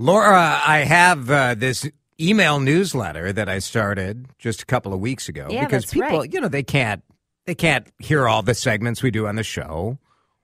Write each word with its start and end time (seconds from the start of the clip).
Laura, 0.00 0.58
I 0.66 0.78
have 0.78 1.30
uh, 1.30 1.54
this 1.54 1.86
email 2.18 2.58
newsletter 2.58 3.34
that 3.34 3.50
I 3.50 3.58
started 3.58 4.28
just 4.38 4.62
a 4.62 4.64
couple 4.64 4.94
of 4.94 5.00
weeks 5.00 5.28
ago 5.28 5.48
Yeah, 5.50 5.66
because 5.66 5.84
people, 5.84 6.20
right. 6.20 6.32
you 6.32 6.40
know, 6.40 6.48
they 6.48 6.62
can't 6.62 7.02
they 7.44 7.54
can't 7.54 7.86
hear 7.98 8.26
all 8.26 8.40
the 8.40 8.54
segments 8.54 9.02
we 9.02 9.10
do 9.10 9.26
on 9.26 9.36
the 9.36 9.42
show 9.42 9.98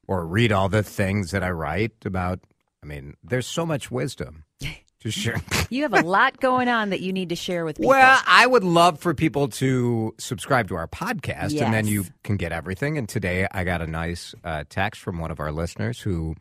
or 0.06 0.26
read 0.26 0.52
all 0.52 0.68
the 0.68 0.82
things 0.82 1.30
that 1.30 1.42
I 1.42 1.48
write 1.52 1.92
about. 2.04 2.40
I 2.82 2.86
mean, 2.86 3.14
there's 3.24 3.46
so 3.46 3.64
much 3.64 3.90
wisdom 3.90 4.44
to 5.00 5.10
share. 5.10 5.40
You 5.70 5.84
have 5.84 5.94
a 5.94 6.02
lot 6.02 6.38
going 6.38 6.68
on 6.68 6.90
that 6.90 7.00
you 7.00 7.14
need 7.14 7.30
to 7.30 7.36
share 7.36 7.64
with 7.64 7.76
people. 7.76 7.88
Well, 7.88 8.20
I 8.26 8.46
would 8.46 8.64
love 8.64 8.98
for 8.98 9.14
people 9.14 9.48
to 9.48 10.14
subscribe 10.18 10.68
to 10.68 10.74
our 10.74 10.86
podcast, 10.86 11.58
and 11.62 11.72
then 11.72 11.86
you 11.86 12.04
can 12.24 12.36
get 12.36 12.52
everything. 12.52 12.98
And 12.98 13.08
today, 13.08 13.48
I 13.50 13.64
got 13.64 13.80
a 13.80 13.86
nice 13.86 14.34
uh, 14.44 14.64
text 14.68 15.00
from 15.00 15.18
one 15.18 15.30
of 15.30 15.40
our 15.40 15.50
listeners 15.50 15.98
who 16.00 16.34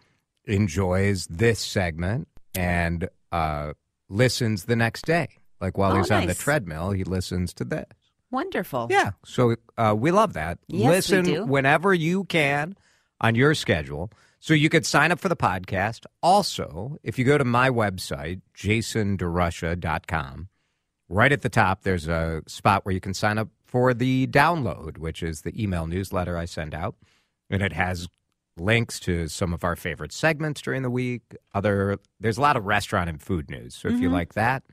enjoys 0.44 1.28
this 1.28 1.60
segment 1.60 2.28
and 2.56 3.10
uh, 3.32 3.74
listens 4.10 4.66
the 4.66 4.76
next 4.76 5.06
day. 5.06 5.28
Like 5.62 5.78
while 5.78 5.94
Oh, 5.94 5.98
he's 5.98 6.12
on 6.12 6.28
the 6.28 6.34
treadmill, 6.34 6.92
he 6.92 7.04
listens 7.04 7.54
to 7.56 7.64
this. 7.66 7.86
Wonderful. 8.32 8.88
Yeah, 8.90 9.12
so 9.24 9.56
uh, 9.78 9.96
we 9.98 10.12
love 10.12 10.34
that. 10.34 10.60
Yes, 10.68 10.82
we 10.82 10.90
Listen 10.90 11.26
do. 11.26 11.46
whenever 11.46 11.94
you 11.94 12.26
can 12.26 12.76
on 13.22 13.36
your 13.36 13.54
schedule. 13.54 14.12
So 14.40 14.54
you 14.54 14.70
could 14.70 14.86
sign 14.86 15.12
up 15.12 15.20
for 15.20 15.30
the 15.30 15.36
podcast. 15.36 16.06
Also, 16.22 16.98
if 17.04 17.18
you 17.18 17.26
go 17.26 17.38
to 17.38 17.46
my 17.46 17.70
website, 17.70 18.42
jasonderusha.com, 18.56 20.50
right 21.10 21.32
at 21.32 21.42
the 21.42 21.50
top, 21.50 21.84
there's 21.84 22.08
a 22.08 22.44
spot 22.48 22.86
where 22.86 22.94
you 22.94 23.00
can 23.02 23.14
sign 23.14 23.38
up 23.38 23.50
for 23.66 23.94
the 23.94 24.28
download, 24.28 24.98
which 24.98 25.24
is 25.24 25.42
the 25.42 25.62
email 25.62 25.88
newsletter 25.88 26.38
I 26.38 26.46
send 26.46 26.74
out. 26.74 26.96
And 27.50 27.62
it 27.62 27.74
has 27.74 28.08
links 28.58 29.00
to 29.02 29.28
some 29.28 29.54
of 29.54 29.64
our 29.64 29.76
favorite 29.76 30.12
segments 30.12 30.62
during 30.62 30.82
the 30.82 30.90
week. 30.90 31.36
Other 31.54 31.98
there's 32.20 32.38
a 32.38 32.42
lot 32.42 32.56
of 32.58 32.66
restaurant 32.66 33.10
and 33.10 33.22
food 33.22 33.50
news. 33.50 33.76
So 33.76 33.88
if 33.90 33.96
Mm-hmm. 33.96 34.04
you 34.04 34.10
like 34.10 34.34
that, 34.34 34.64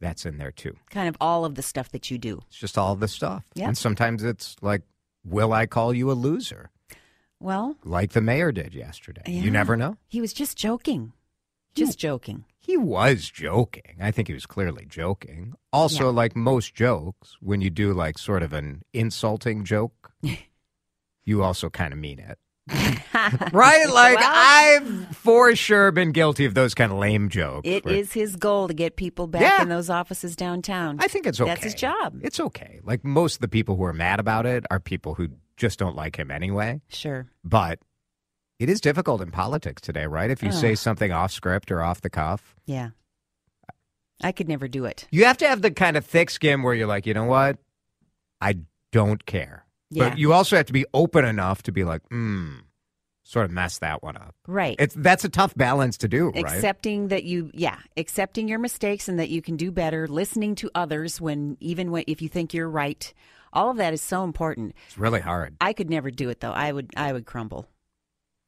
that's 0.00 0.24
in 0.26 0.38
there 0.38 0.50
too. 0.52 0.76
Kind 0.90 1.08
of 1.08 1.16
all 1.20 1.44
of 1.44 1.54
the 1.54 1.62
stuff 1.62 1.90
that 1.90 2.10
you 2.10 2.18
do. 2.18 2.40
It's 2.48 2.56
just 2.58 2.78
all 2.78 2.96
the 2.96 3.08
stuff. 3.08 3.44
Yep. 3.54 3.68
And 3.68 3.78
sometimes 3.78 4.24
it's 4.24 4.56
like, 4.62 4.82
will 5.24 5.52
I 5.52 5.66
call 5.66 5.92
you 5.94 6.10
a 6.10 6.14
loser? 6.14 6.70
Well, 7.38 7.76
Like 7.84 8.12
the 8.12 8.20
mayor 8.20 8.52
did 8.52 8.74
yesterday. 8.74 9.22
Yeah. 9.26 9.42
You 9.42 9.50
never 9.50 9.76
know. 9.76 9.96
he 10.08 10.20
was 10.20 10.32
just 10.32 10.56
joking. 10.58 11.12
Just 11.74 11.98
joking. 11.98 12.44
He 12.58 12.76
was 12.76 13.30
joking. 13.30 13.96
I 14.00 14.10
think 14.10 14.28
he 14.28 14.34
was 14.34 14.44
clearly 14.44 14.84
joking. 14.88 15.54
Also, 15.72 16.10
like 16.10 16.34
most 16.36 16.74
jokes, 16.74 17.36
when 17.40 17.60
you 17.60 17.70
do 17.70 17.92
like 17.94 18.18
sort 18.18 18.42
of 18.42 18.52
an 18.52 18.82
insulting 18.92 19.64
joke, 19.64 20.12
you 21.24 21.42
also 21.42 21.70
kind 21.70 21.92
of 21.92 21.98
mean 21.98 22.18
it. 22.18 22.38
Right? 23.52 23.86
Like 23.88 24.18
Well- 24.18 24.32
I've 24.32 25.16
for 25.16 25.54
sure 25.56 25.90
been 25.92 26.12
guilty 26.12 26.44
of 26.44 26.54
those 26.54 26.74
kind 26.74 26.90
of 26.92 26.98
lame 26.98 27.28
jokes. 27.28 27.68
It 27.68 27.84
where- 27.84 27.94
is 27.94 28.12
his 28.12 28.36
goal 28.36 28.68
to 28.68 28.74
get 28.74 28.96
people 28.96 29.26
back 29.26 29.42
Yeah. 29.42 29.62
in 29.62 29.68
those 29.68 29.90
offices 29.90 30.36
downtown. 30.36 30.96
I 31.00 31.08
think 31.08 31.26
it's 31.26 31.40
okay. 31.40 31.50
That's 31.50 31.64
his 31.64 31.74
job. 31.74 32.20
It's 32.22 32.40
okay. 32.40 32.80
Like 32.82 33.04
most 33.04 33.34
of 33.36 33.40
the 33.40 33.48
people 33.48 33.76
who 33.76 33.84
are 33.84 33.92
mad 33.92 34.20
about 34.20 34.46
it 34.46 34.64
are 34.70 34.80
people 34.80 35.14
who 35.14 35.28
just 35.56 35.78
don't 35.78 35.96
like 35.96 36.16
him 36.18 36.30
anyway. 36.30 36.80
Sure. 36.88 37.26
But 37.44 37.80
it 38.58 38.68
is 38.68 38.80
difficult 38.80 39.20
in 39.20 39.30
politics 39.30 39.82
today, 39.82 40.06
right? 40.06 40.30
If 40.30 40.42
you 40.42 40.52
say 40.52 40.74
something 40.74 41.10
off 41.12 41.32
script 41.32 41.70
or 41.70 41.82
off 41.82 42.00
the 42.02 42.10
cuff, 42.10 42.54
Yeah. 42.66 42.90
I 44.22 44.32
could 44.32 44.48
never 44.48 44.68
do 44.68 44.84
it. 44.84 45.06
you 45.10 45.24
have 45.24 45.38
to 45.38 45.48
have 45.48 45.62
the 45.62 45.70
kind 45.70 45.96
of 45.96 46.04
thick 46.04 46.28
skin 46.30 46.62
where 46.62 46.74
you're 46.74 46.86
like, 46.86 47.06
you 47.06 47.14
know 47.14 47.24
what? 47.24 47.56
I 48.40 48.56
don't 48.92 49.24
care. 49.24 49.64
Yeah. 49.90 50.10
But 50.10 50.18
you 50.18 50.32
also 50.32 50.56
have 50.56 50.66
to 50.66 50.72
be 50.72 50.86
open 50.94 51.24
enough 51.24 51.62
to 51.64 51.72
be 51.72 51.82
like, 51.84 52.02
hmm, 52.08 52.56
sort 53.24 53.44
of 53.44 53.50
mess 53.50 53.78
that 53.78 54.02
one 54.02 54.16
up. 54.16 54.34
Right. 54.46 54.76
It's 54.78 54.94
that's 54.96 55.24
a 55.24 55.28
tough 55.28 55.54
balance 55.56 55.98
to 55.98 56.08
do, 56.08 56.30
right? 56.30 56.44
accepting 56.46 57.08
that 57.08 57.24
you 57.24 57.50
yeah 57.54 57.76
accepting 57.96 58.48
your 58.48 58.58
mistakes 58.58 59.08
and 59.08 59.18
that 59.18 59.28
you 59.30 59.42
can 59.42 59.56
do 59.56 59.70
better 59.72 60.06
listening 60.08 60.54
to 60.56 60.70
others 60.74 61.20
when 61.20 61.56
even 61.60 61.90
when 61.90 62.04
if 62.06 62.22
you 62.22 62.28
think 62.28 62.54
you're 62.54 62.68
right 62.68 63.12
all 63.52 63.70
of 63.70 63.78
that 63.78 63.92
is 63.92 64.00
so 64.02 64.22
important 64.24 64.74
It's 64.86 64.96
really 64.98 65.20
hard. 65.20 65.56
i 65.60 65.72
could 65.72 65.90
never 65.90 66.10
do 66.10 66.28
it 66.30 66.38
though 66.40 66.52
i 66.52 66.70
would 66.70 66.90
i 66.96 67.12
would 67.12 67.26
crumble 67.26 67.66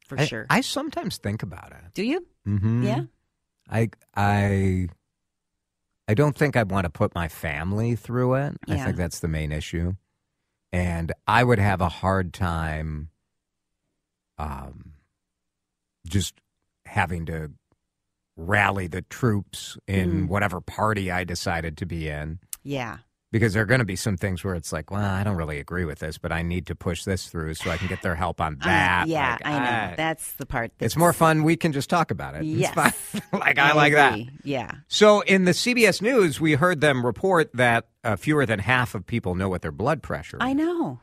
for 0.07 0.19
I, 0.21 0.27
sure 0.27 0.47
I 0.49 0.61
sometimes 0.61 1.19
think 1.19 1.43
about 1.43 1.73
it. 1.73 1.93
do 1.95 2.03
you 2.05 2.25
Mm-hmm. 2.47 2.83
yeah 2.85 3.03
I 3.71 3.91
I 4.17 4.89
I 6.09 6.15
don't 6.15 6.37
think 6.37 6.57
I'd 6.57 6.71
want 6.71 6.85
to 6.85 6.91
put 6.91 7.15
my 7.15 7.29
family 7.29 7.95
through 7.95 8.35
it. 8.35 8.57
I 8.69 8.77
think 8.85 8.97
that's 8.97 9.21
the 9.21 9.29
main 9.29 9.53
issue. 9.53 9.95
And 10.73 11.13
I 11.27 11.45
would 11.45 11.59
have 11.59 11.81
a 11.81 11.89
hard 11.89 12.33
time 12.33 13.11
um 14.39 14.95
just 16.07 16.35
having 16.87 17.27
to 17.27 17.51
rally 18.37 18.87
the 18.87 19.03
troops 19.03 19.77
in 19.87 20.27
Mm. 20.27 20.29
whatever 20.29 20.61
party 20.61 21.11
I 21.11 21.25
decided 21.25 21.77
to 21.79 21.87
be 21.87 22.09
in 22.09 22.41
yeah 22.65 22.99
because 23.33 23.55
there 23.55 23.63
are 23.63 23.67
going 23.67 23.81
to 23.81 23.85
be 23.85 23.97
some 23.97 24.17
things 24.17 24.45
where 24.45 24.55
it's 24.55 24.73
like, 24.73 24.91
well, 24.93 25.03
I 25.03 25.25
don't 25.25 25.35
really 25.37 25.59
agree 25.59 25.85
with 25.85 25.99
this, 25.99 26.19
but 26.19 26.31
I 26.31 26.43
need 26.43 26.67
to 26.67 26.77
push 26.77 27.03
this 27.03 27.27
through 27.27 27.55
so 27.55 27.71
I 27.71 27.77
can 27.79 27.89
get 27.89 28.03
their 28.03 28.15
help 28.15 28.41
on 28.41 28.59
I- 28.61 28.67
that. 28.67 29.05
yeah 29.09 29.31
Like, 29.33 29.47
i 29.47 29.51
know 29.59 29.93
I- 29.93 29.95
that's 29.97 30.35
the 30.35 30.47
part 30.47 30.71
that's 30.79 30.93
it's 30.93 30.97
more 30.97 31.13
fun. 31.13 31.43
We 31.43 31.57
can 31.57 31.73
just 31.73 31.91
talk 31.91 32.13
about 32.13 32.37
it. 32.37 32.45
Yes. 32.45 32.77
like 33.33 33.59
I, 33.59 33.73
like 33.73 33.95
that. 33.95 34.21
yeah 34.45 34.71
So 34.87 35.23
in 35.23 35.45
the 35.47 35.53
CBS 35.53 36.01
News, 36.01 36.41
we 36.41 36.53
heard 36.53 36.81
them 36.81 37.05
report 37.05 37.51
that 37.55 37.89
uh, 38.05 38.15
fewer 38.17 38.47
than 38.47 38.61
half 38.61 38.95
of 38.95 39.05
people 39.07 39.35
know 39.35 39.49
what 39.49 39.63
their 39.63 39.73
blood 39.73 40.03
pressure 40.03 40.37
is. 40.37 40.43
i 40.45 40.53
know 40.53 41.01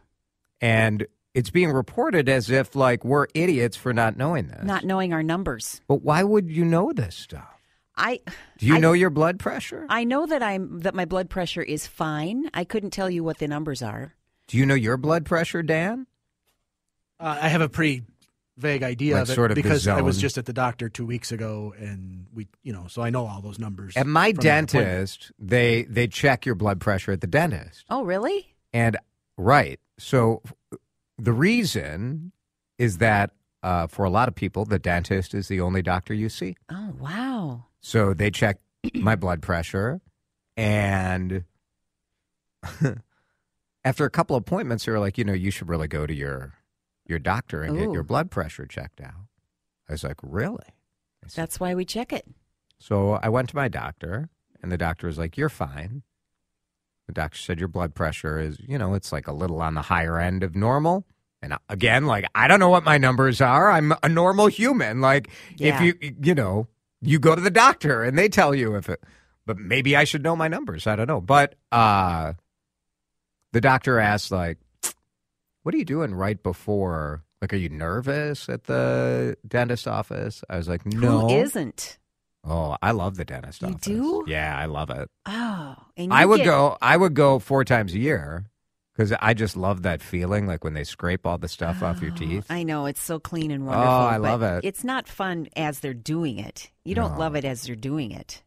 And 0.62 1.06
it's 1.34 1.50
being 1.52 1.72
reported 1.72 2.28
as 2.28 2.50
if 2.50 2.76
like 2.76 3.04
we're 3.06 3.28
idiots 3.34 3.78
for 3.78 3.94
not 3.94 4.18
knowing 4.18 4.48
this. 4.48 4.64
not 4.64 4.84
knowing 4.84 5.14
our 5.14 5.24
numbers 5.24 5.82
But 5.88 6.02
why 6.04 6.24
would 6.24 6.50
you 6.50 6.66
know 6.66 6.92
this 6.94 7.16
stuff? 7.16 7.59
I 8.00 8.20
Do 8.58 8.66
you 8.66 8.76
I- 8.76 8.80
know 8.80 8.94
your 8.94 9.10
blood 9.10 9.38
pressure? 9.40 9.86
i 9.90 10.04
know 10.04 10.26
that 10.26 10.42
i'm 10.42 10.80
that 10.80 10.96
my 10.96 11.06
blood 11.06 11.30
pressure 11.30 11.62
is 11.62 11.86
fine 11.86 12.50
i 12.54 12.64
couldn't 12.64 12.92
tell 12.92 13.10
you 13.10 13.24
what 13.24 13.38
the 13.40 13.48
numbers 13.48 13.82
are 13.82 14.16
Do 14.48 14.58
you 14.58 14.66
know 14.66 14.74
your 14.76 14.98
blood 14.98 15.26
pressure, 15.26 15.62
Dan? 15.62 16.08
Uh, 17.20 17.38
I 17.42 17.50
have 17.50 17.62
a 17.62 17.70
pretty 17.70 18.04
vague 18.58 18.82
idea 18.84 19.14
Like 19.16 19.24
of 19.24 19.30
it 19.30 19.36
sort 19.36 19.52
of 19.52 19.56
because 19.56 19.88
I 19.88 20.02
was 20.02 20.18
just 20.18 20.38
at 20.38 20.46
the 20.46 20.54
doctor 20.54 20.90
two 20.90 21.06
weeks 21.06 21.32
ago, 21.32 21.74
and 21.78 22.26
we, 22.34 22.48
you 22.64 22.74
know, 22.74 22.88
so 22.88 23.02
I 23.02 23.10
know 23.10 23.26
all 23.28 23.42
those 23.42 23.60
numbers. 23.60 23.96
At 23.96 24.08
my 24.08 24.32
from 24.32 24.42
that 24.44 24.64
appointment. 24.64 24.72
dentist, 24.74 25.32
they 25.38 25.84
they 25.84 26.08
check 26.08 26.46
your 26.46 26.56
blood 26.56 26.80
pressure 26.80 27.12
at 27.12 27.22
the 27.22 27.28
dentist. 27.28 27.86
oh 27.90 28.04
really 28.04 28.56
And 28.74 28.98
right. 29.38 29.80
So 29.98 30.42
the 31.18 31.34
reason 31.34 32.32
is 32.78 32.98
that 33.00 33.32
uh, 33.64 33.88
for 33.88 34.06
a 34.06 34.10
lot 34.10 34.28
of 34.30 34.36
people, 34.36 34.64
the 34.66 34.80
dentist 34.80 35.34
is 35.34 35.48
the 35.50 35.60
only 35.62 35.82
doctor 35.82 36.14
you 36.14 36.30
see. 36.30 36.56
oh 36.72 36.94
wow 37.00 37.66
So 37.82 38.14
they 38.14 38.32
check 38.32 38.60
my 38.96 39.16
blood 39.16 39.42
pressure, 39.42 40.02
and 40.58 41.44
after 43.84 44.06
a 44.06 44.10
couple 44.10 44.36
appointments, 44.36 44.86
they 44.86 44.92
were 44.92 45.00
like, 45.00 45.18
you 45.18 45.24
know, 45.24 45.34
you 45.34 45.52
should 45.52 45.70
really 45.70 45.88
go 45.88 46.06
to 46.06 46.14
your 46.14 46.54
your 47.06 47.20
doctor 47.20 47.64
and 47.64 47.76
get 47.78 47.88
Ooh. 47.88 47.94
your 47.94 48.04
blood 48.04 48.30
pressure 48.30 48.66
checked 48.66 49.02
out. 49.02 49.28
I 49.88 49.94
was 49.94 50.04
like, 50.04 50.18
really? 50.22 50.66
I 51.24 51.28
said, 51.28 51.42
that's 51.44 51.60
why 51.60 51.74
we 51.74 51.86
check 51.86 52.14
it 52.14 52.26
so 52.80 53.14
I 53.22 53.28
went 53.30 53.50
to 53.50 53.56
my 53.58 53.68
doctor, 53.68 54.30
and 54.64 54.72
the 54.72 54.78
doctor 54.78 55.08
was 55.08 55.18
like, 55.18 55.36
"You're 55.38 55.50
fine." 55.50 56.04
The 57.08 57.14
doctor 57.14 57.38
said 57.38 57.60
your 57.60 57.68
blood 57.68 57.94
pressure 57.94 58.40
is, 58.40 58.58
you 58.66 58.78
know, 58.78 58.94
it's 58.94 59.12
like 59.12 59.28
a 59.28 59.34
little 59.34 59.62
on 59.62 59.74
the 59.74 59.82
higher 59.82 60.18
end 60.20 60.44
of 60.44 60.56
normal. 60.56 61.06
And 61.42 61.56
again, 61.68 62.06
like 62.06 62.26
I 62.36 62.48
don't 62.48 62.60
know 62.60 62.70
what 62.70 62.84
my 62.86 62.98
numbers 62.98 63.42
are. 63.42 63.70
I'm 63.72 63.94
a 64.04 64.08
normal 64.08 64.48
human. 64.48 65.02
Like 65.02 65.30
Yeah. 65.58 65.76
if 65.76 65.82
you, 66.02 66.14
you 66.22 66.36
know, 66.36 66.68
you 67.02 67.20
go 67.20 67.36
to 67.36 67.42
the 67.42 67.50
doctor 67.52 68.04
and 68.04 68.18
they 68.18 68.30
tell 68.30 68.54
you 68.56 68.76
if 68.76 68.90
it. 68.90 69.02
But 69.46 69.58
maybe 69.58 69.96
I 69.96 70.04
should 70.04 70.22
know 70.24 70.36
my 70.36 70.48
numbers. 70.48 70.86
I 70.88 70.96
don't 70.96 71.08
know. 71.08 71.22
But 71.22 71.56
uh, 71.72 72.34
the 73.54 73.62
doctor 73.62 74.00
asked, 74.00 74.32
like, 74.32 74.58
"What 75.64 75.74
are 75.74 75.78
you 75.78 75.86
doing 75.86 76.14
right 76.14 76.42
before?" 76.42 77.24
Like, 77.42 77.54
are 77.54 77.58
you 77.58 77.70
nervous 77.70 78.50
at 78.50 78.66
the 78.66 79.38
dentist 79.48 79.88
office? 79.88 80.44
I 80.50 80.58
was 80.58 80.68
like, 80.68 80.86
no. 80.86 81.22
who 81.22 81.30
isn't 81.38 81.98
Oh, 82.44 82.76
I 82.82 82.92
love 82.92 83.16
the 83.16 83.24
dentist 83.24 83.62
You 83.62 83.70
office. 83.70 83.82
do? 83.82 84.26
Yeah, 84.28 84.58
I 84.58 84.66
love 84.66 84.90
it. 84.90 85.10
Oh, 85.26 85.76
and 85.96 86.14
I 86.14 86.26
would 86.26 86.40
get- 86.40 86.46
go. 86.46 86.78
I 86.82 86.98
would 86.98 87.14
go 87.14 87.40
four 87.40 87.64
times 87.64 87.94
a 87.94 87.98
year 88.00 88.46
Because 89.00 89.14
I 89.22 89.34
just 89.34 89.56
love 89.56 89.84
that 89.84 90.02
feeling, 90.02 90.46
like 90.46 90.66
when 90.66 90.74
they 90.74 90.84
scrape 90.84 91.26
all 91.26 91.38
the 91.38 91.48
stuff 91.48 91.82
off 91.82 92.02
your 92.02 92.12
teeth. 92.18 92.46
I 92.50 92.64
know 92.64 92.86
it's 92.86 93.02
so 93.02 93.18
clean 93.18 93.50
and 93.50 93.66
wonderful. 93.66 93.90
Oh, 93.94 93.98
I 94.06 94.18
but 94.18 94.22
love 94.24 94.44
it. 94.44 94.66
It's 94.66 94.84
not 94.84 95.08
fun 95.08 95.48
as 95.56 95.80
they're 95.80 95.94
doing 95.94 96.38
it. 96.38 96.70
You 96.84 96.96
don't 96.96 97.14
No. 97.14 97.20
love 97.20 97.36
it 97.38 97.46
as 97.46 97.62
they're 97.64 97.78
doing 97.78 98.12
it, 98.12 98.44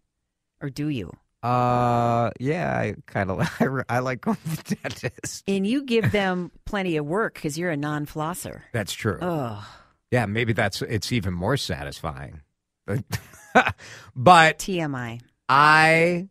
or 0.61 0.69
do 0.69 0.89
you? 0.89 1.11
Uh, 1.43 2.33
yeah, 2.39 2.77
I 2.79 2.97
kind 3.07 3.31
of 3.31 3.41
I, 3.89 3.97
I 3.97 3.99
like 4.01 4.21
going 4.21 4.37
to 4.37 4.57
the 4.65 4.77
dentist. 4.83 5.43
And 5.49 5.67
you 5.67 5.85
give 5.85 6.13
them 6.13 6.53
plenty 6.67 6.99
of 6.99 7.07
work 7.07 7.33
because 7.33 7.57
you're 7.57 7.71
a 7.71 7.77
non-flosser. 7.79 8.61
That's 8.75 8.93
true. 8.93 9.17
Oh, 9.23 9.67
Yeah, 10.11 10.27
maybe 10.27 10.53
that's 10.53 10.83
it's 10.83 11.13
even 11.13 11.33
more 11.33 11.57
satisfying. 11.57 12.43
but 12.87 14.59
TMI. 14.59 15.23
I, 15.49 16.29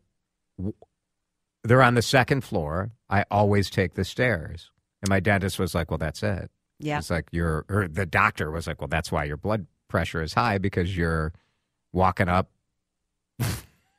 they're 1.64 1.82
on 1.82 1.94
the 1.94 2.02
second 2.02 2.42
floor. 2.44 2.92
I 3.12 3.24
always 3.30 3.70
take 3.70 3.94
the 3.94 4.04
stairs, 4.04 4.70
and 5.02 5.08
my 5.10 5.20
dentist 5.20 5.58
was 5.58 5.74
like, 5.74 5.90
"Well, 5.90 5.98
that's 5.98 6.22
it." 6.22 6.50
Yeah. 6.80 6.98
It's 6.98 7.10
like 7.10 7.28
you're, 7.30 7.64
or 7.68 7.86
the 7.86 8.06
doctor 8.06 8.50
was 8.50 8.66
like, 8.66 8.80
"Well, 8.80 8.88
that's 8.88 9.12
why 9.12 9.24
your 9.24 9.36
blood 9.36 9.66
pressure 9.88 10.22
is 10.22 10.34
high 10.34 10.58
because 10.58 10.96
you're 10.96 11.32
walking 11.92 12.28
up 12.28 12.50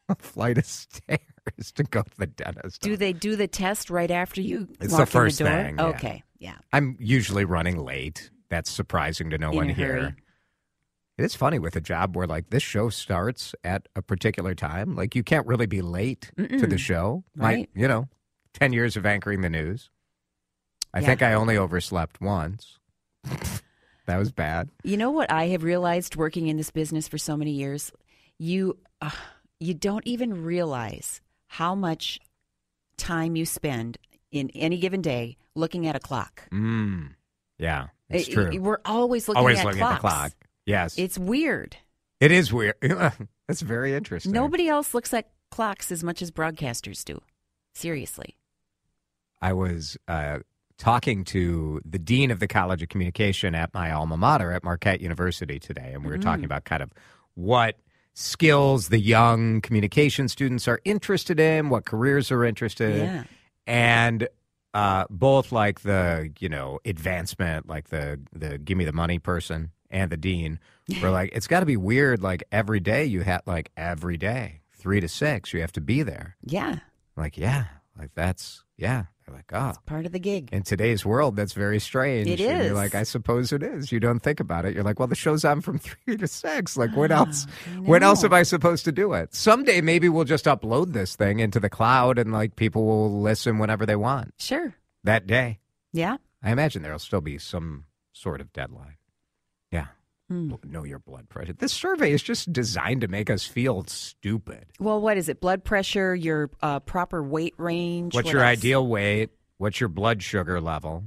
a 0.10 0.16
flight 0.18 0.58
of 0.58 0.66
stairs 0.66 1.72
to 1.76 1.84
go 1.84 2.02
to 2.02 2.18
the 2.18 2.28
dentist." 2.28 2.82
Do 2.82 2.98
they 2.98 3.14
do 3.14 3.36
the 3.36 3.48
test 3.48 3.90
right 3.90 4.12
after 4.12 4.42
you 4.42 4.68
It's 4.82 4.96
the 4.98 5.06
first 5.06 5.40
in 5.42 5.46
the 5.46 5.52
door? 5.52 5.64
thing, 5.64 5.76
yeah. 5.78 5.86
Okay. 5.86 6.24
Yeah. 6.40 6.56
I'm 6.74 6.98
usually 7.00 7.46
running 7.46 7.78
late. 7.78 8.30
That's 8.50 8.70
surprising 8.70 9.30
to 9.30 9.38
no 9.38 9.52
In 9.52 9.56
one 9.56 9.70
here. 9.70 9.94
hurry. 10.02 10.14
It 11.18 11.26
is 11.26 11.36
funny 11.36 11.60
with 11.60 11.76
a 11.76 11.82
job 11.82 12.16
where 12.16 12.26
like 12.28 12.50
this 12.50 12.64
show 12.64 12.90
starts 12.90 13.54
at 13.64 13.88
a 13.96 14.02
particular 14.02 14.56
time. 14.56 14.96
Like 14.96 15.16
you 15.16 15.24
can't 15.24 15.46
really 15.48 15.68
be 15.68 15.82
late 15.82 16.32
to 16.38 16.66
the 16.68 16.78
show. 16.80 17.24
Right. 17.38 17.70
My, 17.76 17.80
you 17.82 17.88
know, 17.88 18.10
ten 18.54 18.74
years 18.74 18.96
of 18.98 19.06
anchoring 19.06 19.42
the 19.42 19.50
news. 19.50 19.90
I 20.94 21.00
Yeah. 21.00 21.08
think 21.08 21.22
I 21.22 21.34
only 21.34 21.58
overslept 21.58 22.22
once. 22.22 22.78
that 24.06 24.18
was 24.18 24.32
bad. 24.32 24.70
You 24.84 24.98
know 24.98 25.12
what 25.12 25.32
I 25.32 25.48
have 25.48 25.64
realized 25.64 26.16
working 26.16 26.48
in 26.48 26.58
this 26.58 26.72
business 26.72 27.08
for 27.08 27.18
so 27.18 27.36
many 27.38 27.52
years? 27.52 27.92
You 28.38 28.78
uh, 29.02 29.10
you 29.60 29.74
don't 29.74 30.06
even 30.06 30.44
realize 30.44 31.22
how 31.48 31.74
much 31.76 32.20
time 32.98 33.36
you 33.36 33.46
spend 33.46 33.98
in 34.32 34.50
any 34.52 34.78
given 34.78 35.02
day 35.02 35.38
looking 35.56 35.88
at 35.88 35.96
a 35.96 36.00
clock. 36.00 36.48
Mm. 36.52 37.12
Yeah, 37.58 37.88
it's 38.10 38.28
It- 38.28 38.32
true. 38.34 38.50
it- 38.52 38.62
we're 38.62 38.80
always 38.86 39.28
looking 39.28 39.40
Always 39.40 39.60
at 39.60 39.66
looking 39.66 39.80
clocks. 39.80 39.94
at 39.94 40.02
the 40.02 40.08
clock. 40.08 40.32
Yes, 40.66 40.98
It's 40.98 41.18
weird. 41.18 41.78
it 42.20 42.32
is 42.32 42.52
weird. 42.54 42.76
That's 43.48 43.62
very 43.62 43.94
interesting. 43.94 44.32
Nobody 44.32 44.68
else 44.68 44.94
looks 44.94 45.14
at 45.14 45.30
clocks 45.52 45.92
as 45.92 46.04
much 46.04 46.22
as 46.22 46.32
broadcasters 46.32 47.04
do. 47.04 47.22
Seriously. 47.76 48.36
I 49.44 49.54
was 49.54 49.98
uh, 50.08 50.40
talking 50.78 51.24
to 51.26 51.82
the 51.86 52.00
dean 52.00 52.32
of 52.32 52.40
the 52.40 52.48
College 52.48 52.82
of 52.82 52.90
Communication 52.90 53.54
at 53.56 53.74
my 53.74 53.92
alma 53.92 54.16
mater 54.18 54.52
at 54.52 54.64
Marquette 54.64 55.02
University 55.02 55.60
today, 55.60 55.92
and 55.94 56.04
we 56.04 56.10
were 56.12 56.18
Mm. 56.18 56.22
talking 56.24 56.46
about 56.46 56.64
kind 56.64 56.82
of 56.82 56.92
what 57.36 57.78
skills 58.14 58.88
the 58.90 59.00
young 59.00 59.60
communication 59.62 60.28
students 60.30 60.68
are 60.68 60.80
interested 60.86 61.40
in, 61.40 61.70
what 61.70 61.84
careers 61.86 62.32
are 62.32 62.46
interested 62.46 62.96
in, 62.96 63.06
Yeah. 63.06 63.24
and 63.68 64.28
uh, 64.74 65.06
both 65.10 65.52
like 65.52 65.82
the 65.82 66.32
you 66.40 66.50
know 66.50 66.80
advancement, 66.86 67.68
like 67.68 67.90
the 67.90 68.20
the 68.32 68.58
give 68.58 68.78
me 68.78 68.86
the 68.86 68.94
money 68.94 69.20
person 69.20 69.72
and 69.92 70.10
the 70.12 70.18
dean 70.18 70.60
were 71.02 71.12
like, 71.20 71.30
it's 71.34 71.48
got 71.48 71.60
to 71.60 71.66
be 71.66 71.78
weird. 71.78 72.24
Like 72.24 72.44
every 72.52 72.80
day 72.80 73.06
you 73.06 73.22
have 73.22 73.42
like 73.46 73.72
every 73.78 74.18
day 74.18 74.62
three 74.72 75.00
to 75.02 75.08
six, 75.08 75.54
you 75.54 75.62
have 75.62 75.72
to 75.74 75.82
be 75.82 76.02
there. 76.02 76.38
Yeah. 76.46 76.80
Like 77.18 77.38
yeah, 77.38 77.66
like 78.00 78.12
that's 78.16 78.64
yeah. 78.78 79.04
They're 79.26 79.36
like 79.36 79.52
oh. 79.54 79.74
Part 79.86 80.06
of 80.06 80.12
the 80.12 80.20
gig. 80.20 80.50
In 80.52 80.64
today's 80.64 81.06
world, 81.06 81.36
that's 81.36 81.54
very 81.54 81.80
strange. 81.80 82.28
It 82.28 82.42
And. 82.42 82.66
You're 82.66 82.74
like, 82.74 82.96
I 82.96 83.04
suppose 83.04 83.54
it 83.54 83.64
is. 83.64 83.92
You 83.92 84.00
don't 84.00 84.20
think 84.20 84.40
about 84.40 84.66
it. 84.66 84.74
You're 84.74 84.84
like, 84.84 85.00
well, 85.00 85.08
the 85.08 85.16
show's 85.16 85.46
on 85.46 85.62
from 85.62 85.78
three 85.80 86.18
to 86.18 86.28
six. 86.28 86.76
Like, 86.76 86.96
what 86.96 87.12
ah, 87.12 87.20
else? 87.20 87.48
I 87.66 87.80
When 87.80 88.04
else 88.04 88.24
am 88.24 88.34
I 88.34 88.44
supposed 88.44 88.86
to 88.86 88.92
do 88.92 89.14
it? 89.14 89.34
Someday, 89.34 89.82
maybe 89.82 90.10
we'll 90.10 90.26
just 90.26 90.46
upload 90.46 90.94
this 90.94 91.16
thing 91.16 91.40
into 91.40 91.60
the 91.60 91.70
cloud, 91.70 92.18
and 92.18 92.32
like 92.32 92.56
people 92.56 92.86
will 92.86 93.22
listen 93.22 93.60
whenever 93.60 93.86
they 93.86 93.96
want 93.96 94.34
Sure. 94.38 94.76
that 95.04 95.26
day. 95.26 95.60
Yeah. 95.94 96.18
I 96.42 96.52
imagine 96.52 96.82
there'll 96.82 97.00
still 97.00 97.22
be 97.22 97.38
some 97.38 97.86
sort 98.12 98.42
of 98.42 98.52
deadline. 98.52 98.98
Yeah. 100.50 100.56
Hmm. 100.58 100.72
Know 100.72 100.84
your 100.84 101.00
blood 101.00 101.30
pressure. 101.30 101.54
This 101.54 101.74
survey 101.74 102.12
is 102.12 102.24
just 102.24 102.52
designed 102.52 103.02
to 103.02 103.08
make 103.08 103.30
us 103.30 103.46
feel 103.46 103.84
stupid. 103.86 104.66
Well, 104.80 105.02
what 105.02 105.18
is 105.18 105.30
it? 105.30 105.40
Blood 105.40 105.64
pressure, 105.64 106.16
your 106.16 106.50
uh, 106.62 106.80
proper 106.80 107.22
weight 107.24 107.54
range. 107.58 108.14
What's 108.16 108.26
what 108.26 108.34
your 108.34 108.44
else? 108.44 108.58
ideal 108.58 108.86
weight? 108.88 109.30
What's 109.58 109.80
your 109.80 109.90
blood 109.90 110.22
sugar 110.24 110.60
level? 110.60 111.06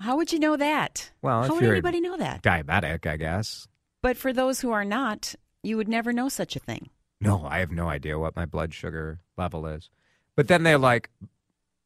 How 0.00 0.16
would 0.16 0.32
you 0.32 0.38
know 0.38 0.56
that? 0.56 1.10
Well, 1.22 1.44
How 1.44 1.54
would 1.54 1.64
anybody 1.64 2.00
know 2.00 2.16
that? 2.16 2.42
Diabetic, 2.42 3.06
I 3.06 3.16
guess. 3.16 3.68
But 4.02 4.16
for 4.16 4.32
those 4.32 4.60
who 4.60 4.72
are 4.72 4.84
not, 4.84 5.34
you 5.62 5.76
would 5.76 5.88
never 5.88 6.12
know 6.12 6.28
such 6.28 6.56
a 6.56 6.60
thing. 6.60 6.90
No, 7.20 7.44
I 7.44 7.58
have 7.60 7.70
no 7.70 7.88
idea 7.88 8.18
what 8.18 8.34
my 8.34 8.46
blood 8.46 8.74
sugar 8.74 9.20
level 9.36 9.66
is. 9.66 9.90
But 10.34 10.48
then 10.48 10.64
they're 10.64 10.78
like, 10.78 11.08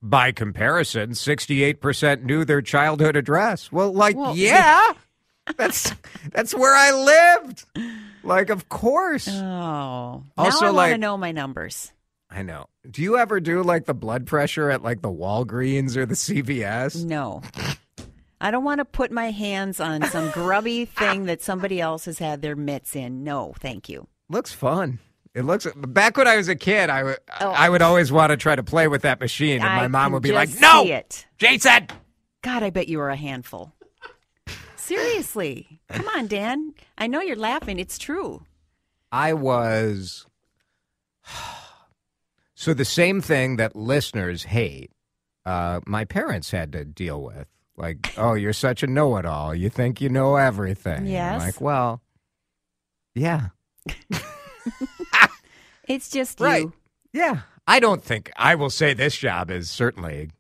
by 0.01 0.33
comparison, 0.33 1.11
68% 1.11 2.23
knew 2.23 2.45
their 2.45 2.63
childhood 2.63 3.17
address. 3.17 3.71
Well, 3.71 3.93
like, 3.93 4.17
Well, 4.17 4.35
yeah, 4.37 4.93
that's 5.57 5.95
that's 6.33 6.55
where 6.55 6.75
I 6.75 6.93
lived. 7.43 7.65
Like, 8.23 8.51
of 8.51 8.69
course. 8.69 9.29
Oh. 9.29 9.33
Also, 9.37 10.25
now 10.37 10.39
I 10.39 10.51
want 10.51 10.61
to 10.61 10.73
like- 10.73 11.01
know 11.01 11.17
my 11.17 11.33
numbers. 11.33 11.93
I 12.29 12.43
know. 12.43 12.67
Do 12.91 13.03
you 13.03 13.17
ever 13.19 13.39
do 13.39 13.63
like 13.63 13.85
the 13.87 13.95
blood 13.95 14.27
pressure 14.27 14.69
at 14.71 14.83
like 14.83 15.01
the 15.01 15.11
Walgreens 15.13 15.97
or 15.97 16.07
the 16.07 16.15
CVS? 16.17 17.05
No. 17.05 17.43
I 18.41 18.51
don't 18.51 18.65
want 18.65 18.81
to 18.81 18.85
put 18.85 19.11
my 19.13 19.31
hands 19.31 19.79
on 19.81 20.03
some 20.03 20.31
grubby 20.33 20.85
thing 20.87 21.27
that 21.27 21.41
somebody 21.41 21.81
else 21.81 22.05
has 22.07 22.19
had 22.19 22.43
their 22.43 22.57
mitts 22.57 22.95
in. 22.97 23.23
No, 23.25 23.55
thank 23.61 23.89
you. 23.89 24.09
Looks 24.29 24.53
fun. 24.53 24.99
It 25.35 25.43
looks 25.45 25.67
back 25.77 26.17
when 26.17 26.27
I 26.27 26.37
was 26.37 26.49
a 26.49 26.57
kid, 26.57 26.91
I 26.91 27.05
would 27.05 27.19
Oh. 27.41 27.51
I 27.51 27.69
would 27.69 27.81
always 27.83 28.11
want 28.11 28.31
to 28.31 28.37
try 28.37 28.57
to 28.57 28.63
play 28.65 28.89
with 28.89 29.03
that 29.03 29.21
machine, 29.21 29.59
and 29.61 29.69
I 29.69 29.77
my 29.83 29.89
mom 29.89 30.13
would 30.13 30.23
be 30.23 30.33
like, 30.33 30.49
"No, 30.61 30.85
it. 30.85 31.27
Jason." 31.39 31.87
God, 32.43 32.63
I 32.63 32.71
bet 32.71 32.89
you 32.89 33.01
are 33.01 33.11
a 33.11 33.17
handful. 33.17 33.73
Seriously. 34.87 35.81
Come 35.89 36.09
on, 36.17 36.27
Dan. 36.27 36.73
I 36.97 37.07
know 37.07 37.21
you're 37.21 37.37
laughing. 37.37 37.79
It's 37.79 37.99
true. 37.99 38.45
I 39.13 39.33
was. 39.33 40.27
So 42.59 42.73
the 42.73 42.87
same 42.87 43.21
thing 43.21 43.57
that 43.57 43.77
listeners 43.77 44.45
hate, 44.45 44.91
uh, 45.45 45.81
my 45.87 46.07
parents 46.07 46.51
had 46.53 46.73
to 46.73 46.87
deal 46.87 47.23
with. 47.23 47.47
Like, 47.77 48.15
oh, 48.17 48.33
you're 48.33 48.55
such 48.55 48.83
a 48.83 48.87
know-it-all. 48.87 49.55
You 49.55 49.69
think 49.69 50.01
you 50.01 50.09
know 50.09 50.37
everything. 50.37 51.01
I'm 51.01 51.07
Yes. 51.07 51.39
like, 51.43 51.61
well, 51.61 52.01
yeah, 53.15 53.49
It's 55.87 56.09
just 56.11 56.41
right. 56.41 56.63
you. 56.63 56.73
Yeah. 57.13 57.41
I 57.67 57.79
don't 57.79 58.03
think 58.03 58.33
I 58.37 58.55
will 58.55 58.71
say 58.71 58.95
this 58.95 59.17
job 59.19 59.51
is 59.51 59.69
certainly, 59.69 60.31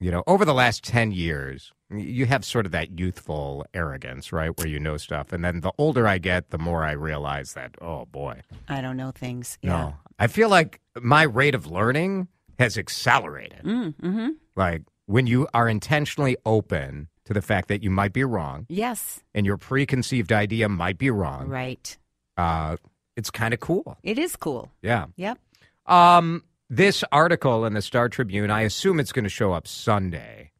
you 0.00 0.10
know, 0.10 0.24
over 0.26 0.44
the 0.46 0.54
last 0.54 0.82
ten 0.82 1.12
years, 1.12 1.72
y- 1.74 1.75
you 1.90 2.26
have 2.26 2.44
sort 2.44 2.66
of 2.66 2.72
that 2.72 2.98
youthful 2.98 3.64
arrogance, 3.74 4.32
right, 4.32 4.50
where 4.58 4.66
you 4.66 4.78
know 4.80 4.96
stuff, 4.96 5.32
and 5.32 5.44
then 5.44 5.60
the 5.60 5.72
older 5.78 6.06
I 6.08 6.18
get, 6.18 6.50
the 6.50 6.58
more 6.58 6.84
I 6.84 6.92
realize 6.92 7.52
that, 7.54 7.76
oh 7.80 8.06
boy. 8.06 8.40
I 8.68 8.80
don't 8.80 8.96
know 8.96 9.12
things. 9.12 9.58
Yeah. 9.62 9.70
No. 9.70 9.94
I 10.18 10.26
feel 10.26 10.48
like 10.48 10.80
my 11.00 11.22
rate 11.22 11.54
of 11.54 11.66
learning 11.66 12.28
has 12.58 12.76
accelerated. 12.78 13.62
Mm, 13.64 13.94
hmm 14.00 14.28
Like 14.56 14.82
when 15.06 15.26
you 15.26 15.46
are 15.54 15.68
intentionally 15.68 16.36
open 16.44 17.08
to 17.26 17.34
the 17.34 17.42
fact 17.42 17.68
that 17.68 17.82
you 17.82 17.90
might 17.90 18.12
be 18.12 18.24
wrong 18.24 18.66
Yes. 18.68 19.20
and 19.34 19.44
your 19.46 19.56
preconceived 19.56 20.32
idea 20.32 20.68
might 20.68 20.98
be 20.98 21.10
wrong, 21.10 21.48
Right. 21.48 21.96
uh, 22.36 22.76
it's 23.16 23.30
kind 23.30 23.52
of 23.54 23.60
cool. 23.60 23.96
It 24.02 24.18
is 24.18 24.34
cool. 24.36 24.70
Yeah. 24.82 25.06
Yep. 25.16 25.38
Um, 25.86 26.42
this 26.68 27.04
article 27.12 27.64
in 27.64 27.74
the 27.74 27.82
Star 27.82 28.08
Tribune, 28.08 28.50
I 28.50 28.62
assume 28.62 28.98
it's 28.98 29.12
going 29.12 29.24
to 29.24 29.28
show 29.30 29.52
up 29.52 29.68
Sunday 29.68 30.50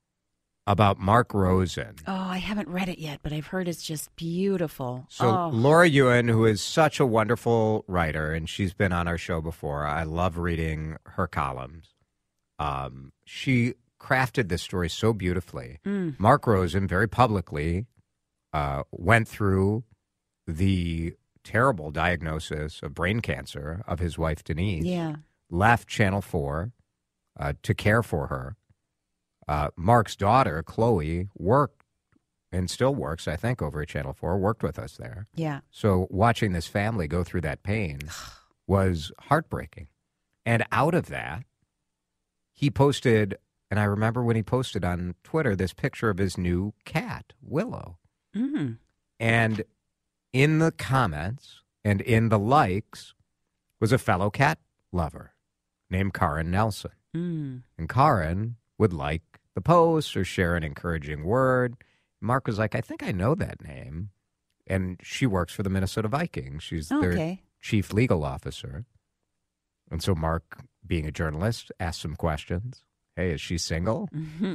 about 0.67 0.99
Mark 0.99 1.33
Rosen. 1.33 1.95
Oh, 2.07 2.13
I 2.13 2.39
haven't 2.39 2.69
read 2.69 2.89
it 2.89 2.99
yet, 2.99 3.21
but 3.23 3.33
I've 3.33 3.47
heard 3.47 3.69
it's 3.69 3.85
just 3.85 4.15
beautiful. 4.17 5.07
So 5.09 5.29
oh, 5.29 5.51
Laura 5.53 5.89
Yuen, 5.89 6.29
who 6.29 6.45
is 6.45 6.61
such 6.61 6.99
a 6.99 7.07
wonderful 7.07 7.85
writer, 7.87 8.33
and 8.33 8.49
she's 8.49 8.75
been 8.75 8.93
on 8.93 9.07
our 9.07 9.19
show 9.19 9.41
before. 9.41 9.87
I 9.87 10.03
love 10.03 10.39
reading 10.39 10.97
her 11.07 11.27
columns. 11.27 11.95
Um, 12.59 13.13
she 13.25 13.75
crafted 14.01 14.49
this 14.49 14.63
story 14.63 14.89
so 14.89 15.13
beautifully. 15.13 15.79
Mm. 15.87 16.19
Mark 16.19 16.47
Rosen 16.47 16.87
very 16.89 17.09
publicly 17.09 17.87
uh, 18.53 18.83
went 18.91 19.29
through 19.29 19.85
the 20.47 21.15
terrible 21.45 21.91
diagnosis 21.91 22.81
of 22.83 22.95
brain 22.95 23.21
cancer 23.21 23.83
of 23.87 24.01
his 24.01 24.19
wife 24.19 24.43
Denise. 24.43 24.85
yeah. 24.85 25.17
Left 25.49 25.87
Channel 25.89 26.23
Four 26.23 26.73
uh, 27.39 27.53
to 27.63 27.73
care 27.73 28.03
for 28.03 28.27
her. 28.27 28.57
Uh, 29.49 29.69
Mark's 29.77 30.17
daughter 30.17 30.63
Chloe 30.63 31.29
worked 31.37 31.85
and 32.53 32.71
still 32.71 32.95
works, 32.95 33.29
I 33.29 33.37
think, 33.37 33.61
over 33.61 33.83
at 33.83 33.89
Channel 33.89 34.13
Four. 34.13 34.39
Worked 34.39 34.63
with 34.63 34.79
us 34.79 34.97
there. 34.97 35.27
Yeah. 35.35 35.61
So 35.71 36.07
watching 36.11 36.53
this 36.53 36.67
family 36.67 37.07
go 37.07 37.23
through 37.23 37.43
that 37.43 37.63
pain 37.63 38.01
was 38.67 39.13
heartbreaking. 39.21 39.89
And 40.45 40.65
out 40.71 40.95
of 40.95 41.07
that, 41.07 41.45
he 42.53 42.71
posted 42.71 43.37
and 43.71 43.81
I 43.81 43.85
remember 43.85 44.23
when 44.23 44.37
he 44.37 44.43
posted 44.43 44.85
on 44.85 45.15
Twitter 45.25 45.57
this 45.57 45.73
picture 45.73 46.09
of 46.09 46.19
his 46.19 46.39
new 46.39 46.73
cat, 46.85 47.33
Willow. 47.43 47.99
Mm. 48.35 48.79
And 49.19 49.65
in 50.33 50.59
the 50.59 50.71
comments 50.71 51.63
and 51.85 52.01
in 52.01 52.29
the 52.29 52.39
likes 52.39 53.15
was 53.81 53.93
a 53.93 53.99
fellow 53.99 54.31
cat 54.31 54.59
lover 54.93 55.33
named 55.91 56.15
Karin 56.15 56.51
Nelson. 56.51 56.93
Mm. 57.15 57.63
And 57.77 57.89
Karin 57.89 58.57
would 58.79 58.93
like 58.93 59.23
the 59.57 59.61
post 59.61 60.17
or 60.17 60.25
share 60.25 60.55
an 60.55 60.63
encouraging 60.63 61.25
word. 61.25 61.75
Mark 62.21 62.47
was 62.47 62.59
like, 62.59 62.77
I 62.77 62.81
think 62.81 63.03
I 63.03 63.11
know 63.11 63.35
that 63.35 63.65
name. 63.65 64.11
And 64.69 65.01
she 65.03 65.27
works 65.27 65.53
for 65.53 65.65
the 65.65 65.71
Minnesota 65.71 66.07
Vikings. 66.09 66.63
She's 66.63 66.89
their 66.89 67.39
chief 67.61 67.93
legal 67.93 68.25
officer. 68.25 68.85
And 69.91 70.01
so 70.03 70.15
Mark, 70.15 70.59
being 70.87 71.07
a 71.07 71.13
journalist, 71.13 71.73
asked 71.81 72.01
some 72.03 72.15
questions. 72.17 72.83
Hey, 73.17 73.33
is 73.33 73.41
she 73.41 73.59
single? 73.59 74.09
Mm-hmm. 74.15 74.55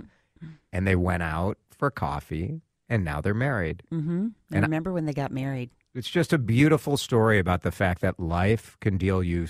And 0.72 0.88
they 0.88 0.96
went 0.96 1.24
out 1.24 1.58
for 1.78 1.90
coffee 1.92 2.62
and 2.90 3.04
now 3.04 3.22
they're 3.22 3.34
married. 3.34 3.84
Mm-hmm. 3.92 4.28
I 4.52 4.56
And 4.56 4.66
I- 4.66 4.68
remember 4.68 4.92
when 4.94 5.06
they 5.06 5.14
got 5.14 5.32
married. 5.32 5.70
It's 5.94 6.10
just 6.10 6.32
a 6.32 6.38
beautiful 6.38 6.96
story 6.96 7.38
about 7.38 7.64
the 7.64 7.72
fact 7.72 8.00
that 8.02 8.18
life 8.20 8.78
can 8.80 8.98
deal 8.98 9.22
you 9.22 9.48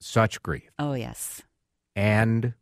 such 0.00 0.42
grief. 0.42 0.70
Oh 0.78 0.94
yes. 0.94 1.42
And 1.94 2.54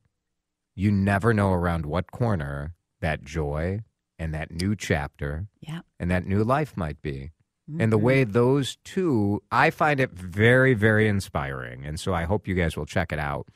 you 0.81 0.91
never 0.91 1.35
know 1.35 1.53
around 1.53 1.85
what 1.87 2.11
corner 2.11 2.75
that 3.01 3.23
joy 3.23 3.81
and 4.19 4.33
that 4.35 4.51
new 4.51 4.75
chapter 4.75 5.47
Yeah. 5.61 5.81
and 5.99 6.11
that 6.11 6.27
new 6.27 6.43
life 6.43 6.77
might 6.77 7.01
be. 7.03 7.33
And 7.79 7.93
the 7.93 7.99
Mhm. 7.99 8.03
way 8.03 8.25
those 8.25 8.77
two, 8.83 9.43
I 9.53 9.71
find 9.71 10.01
it 10.01 10.11
very, 10.11 10.75
very 10.75 11.07
inspiring. 11.07 11.85
And 11.87 12.01
so 12.01 12.13
I 12.15 12.25
hope 12.25 12.49
you 12.49 12.55
guys 12.55 12.77
will 12.77 12.87
check 12.87 13.13
it 13.13 13.19
out 13.19 13.47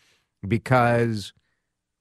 because 0.47 1.33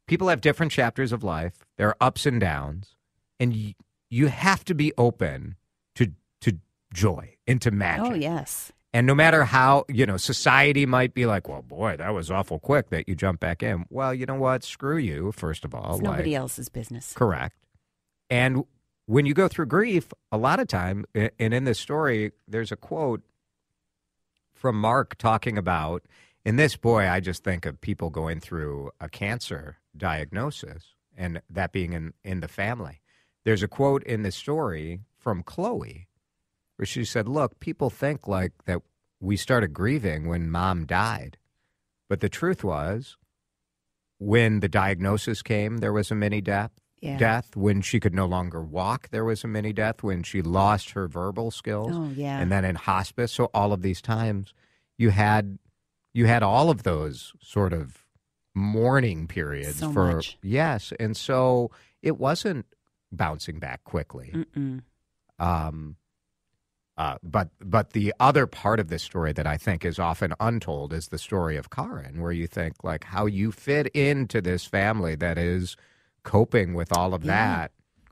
people 0.08 0.27
have 0.27 0.42
different 0.42 0.72
chapters 0.72 1.12
of 1.12 1.24
life. 1.24 1.65
There 1.77 1.88
are 1.88 1.98
ups 2.01 2.25
and 2.25 2.39
downs, 2.39 2.96
and 3.39 3.53
y- 3.53 3.75
you 4.10 4.27
have 4.27 4.63
to 4.65 4.75
be 4.75 4.92
open 4.98 5.56
to 5.96 6.12
to 6.42 6.60
joy 6.94 7.38
and 7.48 7.62
to 7.62 7.72
magic. 7.72 8.12
Oh 8.12 8.13
yes. 8.13 8.73
And 8.93 9.07
no 9.07 9.15
matter 9.15 9.43
how, 9.43 9.85
you 9.89 10.05
know, 10.05 10.17
society 10.17 10.85
might 10.85 11.15
be 11.15 11.25
like, 11.25 11.47
well, 11.50 11.63
boy, 11.63 11.97
that 11.97 12.13
was 12.13 12.29
awful 12.29 12.59
quick 12.59 12.89
that 12.91 13.09
you 13.09 13.15
jump 13.15 13.39
back 13.39 13.63
in. 13.63 13.85
Well, 13.89 14.13
you 14.13 14.27
know 14.27 14.35
what? 14.35 14.63
Screw 14.63 14.97
you, 14.97 15.31
first 15.31 15.65
of 15.65 15.73
all. 15.73 15.95
It's 15.95 16.03
nobody 16.03 16.31
like- 16.31 16.39
else's 16.39 16.69
business. 16.69 17.12
Correct. 17.13 17.55
And 18.29 18.65
when 19.07 19.25
you 19.25 19.33
go 19.33 19.47
through 19.47 19.65
grief, 19.65 20.13
a 20.31 20.38
lot 20.38 20.59
of 20.59 20.67
time, 20.67 21.05
and 21.15 21.53
in 21.53 21.63
this 21.63 21.79
story, 21.79 22.31
there's 22.47 22.71
a 22.71 22.75
quote 22.75 23.21
from 24.53 24.79
Mark 24.79 25.17
talking 25.17 25.57
about, 25.57 26.03
in 26.45 26.55
this 26.55 26.75
boy, 26.75 27.07
I 27.09 27.19
just 27.19 27.43
think 27.43 27.65
of 27.65 27.81
people 27.81 28.09
going 28.09 28.39
through 28.39 28.91
a 29.00 29.09
cancer 29.09 29.77
diagnosis 29.97 30.93
and 31.17 31.41
that 31.50 31.71
being 31.71 31.93
in, 31.93 32.13
in 32.23 32.41
the 32.41 32.47
family. 32.47 33.01
There's 33.43 33.63
a 33.63 33.67
quote 33.67 34.03
in 34.03 34.23
the 34.23 34.31
story 34.31 35.01
from 35.17 35.43
Chloe 35.43 36.07
where 36.77 36.86
she 36.86 37.06
said, 37.06 37.27
Look, 37.27 37.60
people 37.60 37.89
think 37.89 38.27
like 38.27 38.51
that 38.65 38.82
we 39.20 39.38
started 39.38 39.74
grieving 39.74 40.27
when 40.27 40.50
mom 40.51 40.86
died. 40.86 41.38
But 42.10 42.20
the 42.20 42.30
truth 42.30 42.63
was, 42.63 43.18
when 44.20 44.60
the 44.60 44.68
diagnosis 44.70 45.42
came, 45.42 45.77
there 45.77 45.94
was 45.94 46.12
a 46.12 46.15
mini 46.15 46.42
death 46.42 46.72
Yeah. 47.01 47.18
death 47.18 47.56
when 47.56 47.82
she 47.82 48.00
could 48.00 48.13
no 48.13 48.25
longer 48.25 48.63
walk 48.63 49.10
there 49.10 49.25
was 49.25 49.44
a 49.44 49.48
mini 49.48 49.74
death 49.74 50.03
when 50.03 50.24
she 50.24 50.42
lost 50.42 50.92
her 50.92 51.08
verbal 51.08 51.51
skills 51.51 51.92
Oh 51.94 52.10
yeah. 52.15 52.39
and 52.39 52.50
then 52.51 52.63
in 52.63 52.75
hospice 52.75 53.32
so 53.34 53.46
all 53.53 53.74
of 53.74 53.82
these 53.82 54.01
times 54.01 54.53
you 54.98 55.10
had 55.10 55.58
you 56.13 56.27
had 56.27 56.44
all 56.44 56.70
of 56.70 56.84
those 56.84 57.34
sort 57.42 57.74
of 57.74 58.06
mourning 58.56 59.27
periods 59.27 59.80
So 59.80 59.92
for 59.92 60.13
much. 60.13 60.38
yes 60.42 60.94
and 61.00 61.18
so 61.18 61.72
it 62.01 62.18
wasn't 62.18 62.65
bouncing 63.12 63.60
back 63.60 63.84
quickly 63.84 64.32
Mm-mm. 64.34 64.82
um, 65.39 65.98
uh, 67.03 67.17
but 67.22 67.50
but 67.60 67.91
the 67.91 68.13
other 68.19 68.45
part 68.48 68.79
of 68.79 68.88
this 68.88 69.03
story 69.03 69.33
that 69.33 69.45
I 69.45 69.57
think 69.57 69.83
is 69.83 70.00
often 70.00 70.33
untold 70.39 70.93
is 70.93 71.05
the 71.10 71.17
story 71.29 71.57
of 71.57 71.69
Karin, 71.69 72.22
where 72.22 72.31
you 72.31 72.48
think 72.48 72.74
like 72.83 73.03
how 73.15 73.25
you 73.25 73.51
fit 73.51 73.88
into 73.88 74.39
this 74.41 74.63
family 74.65 75.15
that 75.15 75.38
is 75.38 75.75
coping 76.24 76.74
with 76.74 76.91
all 76.98 77.13
of 77.13 77.24
Yeah. 77.24 77.33
that, 77.36 77.72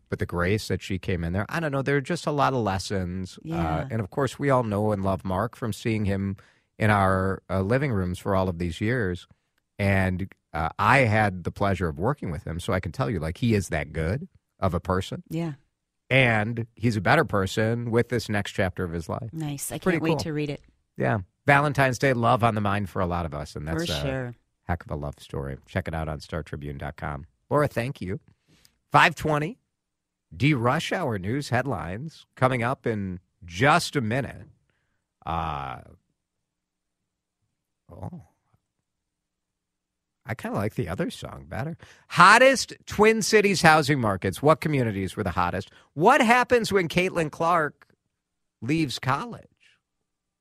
but 0.10 0.20
the 0.20 0.26
grace 0.26 0.68
that 0.68 0.82
she 0.82 1.00
came 1.00 1.24
in 1.24 1.32
there. 1.32 1.46
I 1.48 1.60
don't 1.62 1.72
know. 1.72 1.82
There 1.82 1.96
are 1.96 2.02
just 2.16 2.28
a 2.28 2.32
lot 2.32 2.52
of 2.54 2.60
lessons, 2.60 3.38
uh, 3.38 3.48
Yeah. 3.56 3.88
and 3.92 4.02
of 4.02 4.10
course 4.10 4.38
we 4.38 4.50
all 4.50 4.64
know 4.64 4.92
and 4.92 5.02
love 5.04 5.24
Mark 5.24 5.56
from 5.56 5.72
seeing 5.72 6.04
him 6.06 6.36
in 6.78 6.90
our 6.90 7.42
uh, 7.50 7.62
living 7.62 7.94
rooms 7.94 8.20
for 8.20 8.36
all 8.36 8.50
of 8.50 8.58
these 8.58 8.82
years, 8.82 9.28
and 9.80 10.28
uh, 10.54 10.70
I 10.78 10.98
had 11.18 11.46
the 11.46 11.52
pleasure 11.52 11.88
of 11.88 11.98
working 11.98 12.30
with 12.30 12.44
him, 12.44 12.60
so 12.60 12.74
I 12.74 12.82
can 12.82 12.92
tell 12.92 13.10
you 13.10 13.20
like 13.20 13.38
he 13.38 13.54
is 13.54 13.70
that 13.70 13.94
good 13.94 14.28
of 14.60 14.74
a 14.74 14.80
person 14.82 15.24
Yeah. 15.30 15.54
And 16.12 16.68
he's 16.76 16.98
a 16.98 17.02
better 17.02 17.24
person 17.24 17.90
with 17.90 18.10
this 18.10 18.28
next 18.28 18.52
chapter 18.52 18.84
of 18.84 18.92
his 18.92 19.08
life. 19.08 19.30
Nice. 19.32 19.72
I 19.72 19.80
Pretty 19.80 20.00
can't 20.00 20.04
wait 20.04 20.20
to 20.20 20.34
read 20.34 20.50
it. 20.50 20.62
Yeah. 20.98 21.20
Valentine's 21.48 21.98
Day 21.98 22.12
love 22.12 22.44
on 22.44 22.54
the 22.54 22.60
mind 22.62 22.90
for 22.90 23.02
a 23.02 23.06
lot 23.06 23.26
of 23.26 23.34
us, 23.34 23.56
and 23.56 23.66
that's 23.66 23.86
for 23.86 23.94
a 23.94 24.02
sure. 24.02 24.36
heck 24.64 24.84
of 24.84 24.92
a 24.92 24.96
love 24.96 25.16
story. 25.20 25.58
Check 25.68 25.88
it 25.88 25.94
out 25.94 26.10
on 26.10 26.20
StarTribune.com. 26.20 27.26
Laura, 27.50 27.68
thank 27.70 28.02
you. 28.02 28.20
520, 28.92 29.58
DeRush-Hour 30.36 31.18
News 31.18 31.48
headlines 31.48 32.26
coming 32.36 32.62
up 32.62 32.86
in 32.86 33.22
just 33.46 33.96
a 33.96 34.02
minute. 34.02 34.48
Uh, 35.26 35.80
oh. 37.90 38.22
I 40.26 40.36
kind 40.36 40.54
of 40.54 40.62
like 40.62 40.76
the 40.76 40.88
other 40.88 41.10
song 41.10 41.46
better. 41.48 41.78
Hottest 42.10 42.74
Twin 42.86 43.22
Cities 43.22 43.62
housing 43.62 44.00
markets. 44.00 44.42
What 44.42 44.62
communities 44.62 45.16
were 45.16 45.24
the 45.24 45.32
hottest? 45.32 45.72
What 45.94 46.22
happens 46.22 46.72
when 46.72 46.88
Caitlin 46.88 47.32
Clark 47.32 47.88
leaves 48.62 49.00
college? 49.00 49.48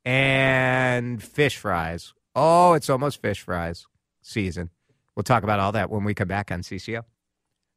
And 0.05 1.23
fish 1.23 1.57
fries. 1.57 2.13
Oh, 2.35 2.75
it's 2.75 2.91
almost 2.91 3.23
fish 3.23 3.41
fries 3.41 3.87
season. 4.23 4.71
We'll 5.15 5.25
talk 5.25 5.43
about 5.43 5.61
all 5.61 5.73
that 5.73 5.91
when 5.91 6.05
we 6.05 6.15
come 6.15 6.29
back 6.29 6.51
on 6.51 6.61
CCO. 6.63 7.03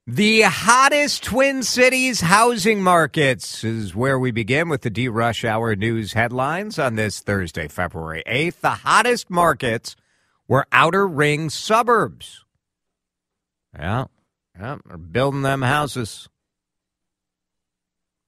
The 0.05 0.41
hottest 0.41 1.23
Twin 1.23 1.63
Cities 1.63 2.19
housing 2.19 2.83
markets 2.83 3.63
is 3.63 3.95
where 3.95 4.19
we 4.19 4.31
begin 4.31 4.67
with 4.67 4.81
the 4.81 4.91
DeRush-Hour 4.91 5.77
news 5.77 6.11
headlines 6.11 6.77
on 6.77 6.95
this 6.95 7.21
Thursday, 7.21 7.69
February 7.69 8.21
8th. 8.27 8.59
The 8.59 8.69
hottest 8.69 9.29
markets 9.29 9.95
were 10.53 10.67
outer 10.71 11.07
ring 11.07 11.49
suburbs. 11.49 12.45
Yeah, 13.75 14.05
yeah, 14.55 14.77
they're 14.85 14.97
building 14.99 15.41
them 15.41 15.63
houses. 15.63 16.29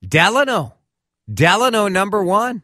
Delano. 0.04 0.74
Delano 1.32 1.88
number 1.88 2.24
one. 2.24 2.64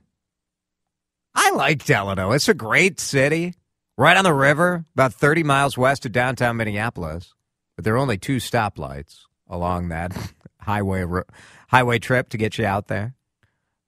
I 1.36 1.52
like 1.52 1.86
Delano. 1.86 2.32
It's 2.32 2.50
a 2.50 2.56
great 2.56 3.00
city. 3.00 3.54
Right 4.00 4.18
on 4.18 4.24
the 4.24 4.34
river, 4.34 4.84
about 4.96 5.14
30 5.14 5.44
miles 5.44 5.78
west 5.78 6.08
of 6.08 6.12
downtown 6.12 6.58
Minneapolis. 6.58 7.36
But 7.76 7.86
there 7.86 7.94
are 7.94 8.00
only 8.00 8.18
two 8.18 8.38
stoplights 8.38 9.26
along 9.48 9.90
that 9.90 10.12
highway 10.60 11.06
highway 11.68 12.00
trip 12.00 12.30
to 12.30 12.38
get 12.40 12.58
you 12.58 12.66
out 12.66 12.88
there. 12.88 13.14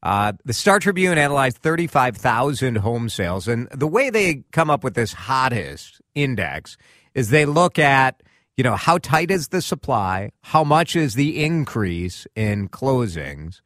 Uh, 0.04 0.34
the 0.44 0.54
Star 0.54 0.80
Tribune 0.80 1.18
analyzed 1.18 1.58
35,000 1.58 2.76
home 2.76 3.08
sales, 3.08 3.48
and 3.48 3.70
the 3.70 3.88
way 3.88 4.10
they 4.10 4.44
come 4.52 4.70
up 4.70 4.84
with 4.84 4.96
this 4.96 5.14
hottest 5.14 6.02
index 6.14 6.76
is 7.14 7.30
they 7.30 7.46
look 7.46 7.80
at, 7.80 8.22
you 8.58 8.66
know, 8.66 8.76
how 8.76 8.98
tight 8.98 9.32
is 9.32 9.48
the 9.48 9.62
supply, 9.62 10.32
how 10.42 10.62
much 10.66 10.98
is 10.98 11.14
the 11.14 11.42
increase 11.42 12.28
in 12.36 12.68
closings. 12.68 13.62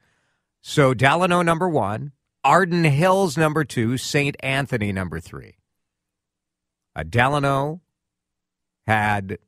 So 0.62 0.94
Delano 0.94 1.42
number 1.42 1.68
one, 1.68 2.12
Arden 2.44 2.84
Hills 2.84 3.36
number 3.36 3.64
two, 3.64 3.98
St. 3.98 4.36
Anthony 4.42 4.92
number 4.92 5.20
three. 5.20 5.56
Uh, 6.96 7.02
Delano 7.02 7.82
had, 8.86 9.40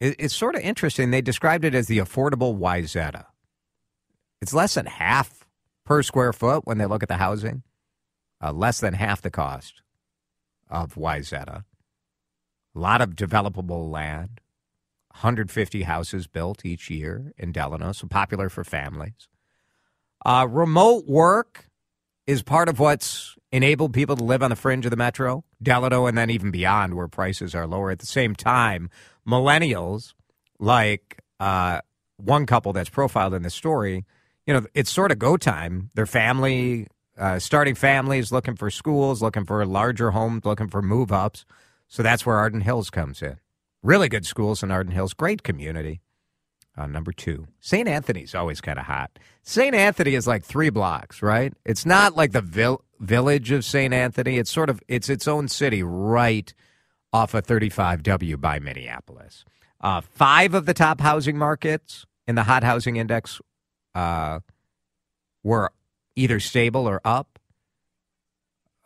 it, 0.00 0.14
it's 0.18 0.36
sort 0.36 0.54
of 0.54 0.62
interesting. 0.62 1.10
They 1.10 1.22
described 1.22 1.64
it 1.64 1.74
as 1.74 1.88
the 1.88 1.98
affordable 1.98 2.56
Wayzata. 2.56 3.26
It's 4.40 4.54
less 4.54 4.74
than 4.74 4.86
half 4.86 5.45
per 5.86 6.02
square 6.02 6.34
foot 6.34 6.66
when 6.66 6.76
they 6.76 6.84
look 6.84 7.02
at 7.02 7.08
the 7.08 7.16
housing, 7.16 7.62
uh, 8.42 8.52
less 8.52 8.80
than 8.80 8.92
half 8.92 9.22
the 9.22 9.30
cost 9.30 9.80
of 10.68 10.96
Wayzata. 10.96 11.64
A 12.74 12.78
lot 12.78 13.00
of 13.00 13.16
developable 13.16 13.90
land, 13.90 14.40
150 15.12 15.84
houses 15.84 16.26
built 16.26 16.66
each 16.66 16.90
year 16.90 17.32
in 17.38 17.52
Delano, 17.52 17.92
so 17.92 18.06
popular 18.06 18.50
for 18.50 18.64
families. 18.64 19.28
Uh, 20.26 20.46
remote 20.50 21.06
work 21.06 21.70
is 22.26 22.42
part 22.42 22.68
of 22.68 22.78
what's 22.80 23.36
enabled 23.52 23.94
people 23.94 24.16
to 24.16 24.24
live 24.24 24.42
on 24.42 24.50
the 24.50 24.56
fringe 24.56 24.84
of 24.84 24.90
the 24.90 24.96
metro, 24.96 25.44
Delano, 25.62 26.06
and 26.06 26.18
then 26.18 26.28
even 26.28 26.50
beyond 26.50 26.94
where 26.94 27.08
prices 27.08 27.54
are 27.54 27.66
lower. 27.66 27.90
At 27.90 28.00
the 28.00 28.06
same 28.06 28.34
time, 28.34 28.90
millennials, 29.26 30.14
like 30.58 31.22
uh, 31.38 31.80
one 32.16 32.44
couple 32.44 32.72
that's 32.72 32.90
profiled 32.90 33.34
in 33.34 33.42
the 33.42 33.50
story, 33.50 34.04
you 34.46 34.54
know, 34.54 34.66
it's 34.74 34.90
sort 34.90 35.12
of 35.12 35.18
go 35.18 35.36
time. 35.36 35.90
Their 35.94 36.06
family, 36.06 36.86
uh, 37.18 37.38
starting 37.38 37.74
families, 37.74 38.30
looking 38.32 38.56
for 38.56 38.70
schools, 38.70 39.22
looking 39.22 39.44
for 39.44 39.64
larger 39.66 40.12
homes, 40.12 40.44
looking 40.44 40.68
for 40.68 40.82
move 40.82 41.10
ups. 41.12 41.44
So 41.88 42.02
that's 42.02 42.24
where 42.26 42.36
Arden 42.36 42.60
Hills 42.62 42.90
comes 42.90 43.22
in. 43.22 43.38
Really 43.82 44.08
good 44.08 44.26
schools 44.26 44.62
in 44.62 44.70
Arden 44.70 44.92
Hills, 44.92 45.14
great 45.14 45.42
community. 45.42 46.00
uh, 46.76 46.86
number 46.86 47.10
two. 47.12 47.46
St. 47.60 47.88
Anthony's 47.88 48.34
always 48.34 48.60
kind 48.60 48.78
of 48.78 48.84
hot. 48.86 49.18
St. 49.42 49.74
Anthony 49.74 50.14
is 50.14 50.26
like 50.26 50.44
three 50.44 50.68
blocks, 50.70 51.22
right? 51.22 51.54
It's 51.64 51.86
not 51.86 52.16
like 52.16 52.32
the 52.32 52.42
vil- 52.42 52.84
village 53.00 53.50
of 53.50 53.64
St. 53.64 53.94
Anthony. 53.94 54.36
It's 54.38 54.50
sort 54.50 54.68
of 54.68 54.80
it's 54.86 55.08
its 55.08 55.26
own 55.26 55.48
city 55.48 55.82
right 55.82 56.52
off 57.12 57.32
of 57.34 57.46
35W 57.46 58.38
by 58.40 58.58
Minneapolis. 58.58 59.44
Uh, 59.80 60.00
five 60.02 60.52
of 60.54 60.66
the 60.66 60.74
top 60.74 61.00
housing 61.00 61.38
markets 61.38 62.04
in 62.26 62.34
the 62.34 62.42
hot 62.42 62.62
housing 62.64 62.96
index 62.96 63.40
uh, 63.96 64.40
were 65.42 65.72
either 66.14 66.38
stable 66.38 66.86
or 66.86 67.00
up. 67.04 67.38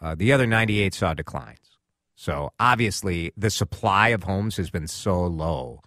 Uh, 0.01 0.15
the 0.15 0.33
other 0.33 0.47
98 0.47 0.95
saw 0.95 1.13
declines. 1.13 1.59
So 2.15 2.53
obviously, 2.61 3.33
the 3.37 3.51
supply 3.51 4.09
of 4.09 4.23
homes 4.23 4.57
has 4.57 4.71
been 4.71 4.87
so 4.87 5.27
low. 5.27 5.81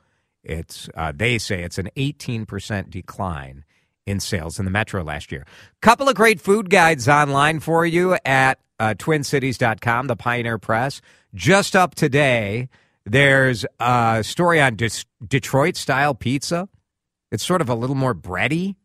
It's 0.43 0.89
uh, 0.95 1.13
they 1.15 1.37
say 1.37 1.63
it's 1.63 1.77
an 1.77 1.89
18% 1.95 2.89
decline 2.89 3.63
in 4.05 4.19
sales 4.19 4.59
in 4.59 4.65
the 4.65 4.71
metro 4.71 5.03
last 5.03 5.31
year. 5.31 5.45
Couple 5.81 6.09
of 6.09 6.15
great 6.15 6.41
food 6.41 6.69
guides 6.69 7.07
online 7.07 7.61
for 7.61 7.85
you 7.85 8.17
at 8.25 8.59
uh, 8.79 8.93
twincities.com, 8.97 10.07
the 10.07 10.17
Pioneer 10.17 10.57
Press. 10.57 10.99
Just 11.33 11.75
up 11.75 11.95
today, 11.95 12.67
there's 13.05 13.65
a 13.79 14.21
story 14.23 14.59
on 14.59 14.75
Des- 14.75 15.05
Detroit 15.25 15.77
style 15.77 16.13
pizza. 16.13 16.67
It's 17.31 17.45
sort 17.45 17.61
of 17.61 17.69
a 17.69 17.75
little 17.75 17.95
more 17.95 18.13
bready 18.13 18.75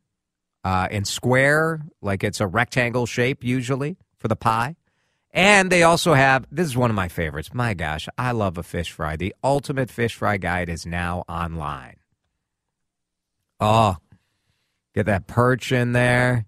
uh, 0.64 0.88
and 0.90 1.06
square, 1.06 1.82
like 2.02 2.24
it's 2.24 2.40
a 2.40 2.46
rectangle 2.46 3.06
shape 3.06 3.44
usually 3.44 3.96
for 4.18 4.28
the 4.28 4.36
pie. 4.36 4.76
And 5.30 5.70
they 5.70 5.82
also 5.82 6.14
have 6.14 6.46
this 6.50 6.66
is 6.66 6.76
one 6.76 6.90
of 6.90 6.96
my 6.96 7.08
favorites. 7.08 7.52
My 7.52 7.74
gosh, 7.74 8.08
I 8.16 8.32
love 8.32 8.58
a 8.58 8.62
fish 8.62 8.90
fry. 8.90 9.16
The 9.16 9.34
ultimate 9.44 9.90
fish 9.90 10.14
fry 10.14 10.36
guide 10.36 10.68
is 10.68 10.86
now 10.86 11.24
online. 11.28 11.96
Oh, 13.60 13.96
get 14.94 15.06
that 15.06 15.26
perch 15.26 15.70
in 15.70 15.92
there. 15.92 16.46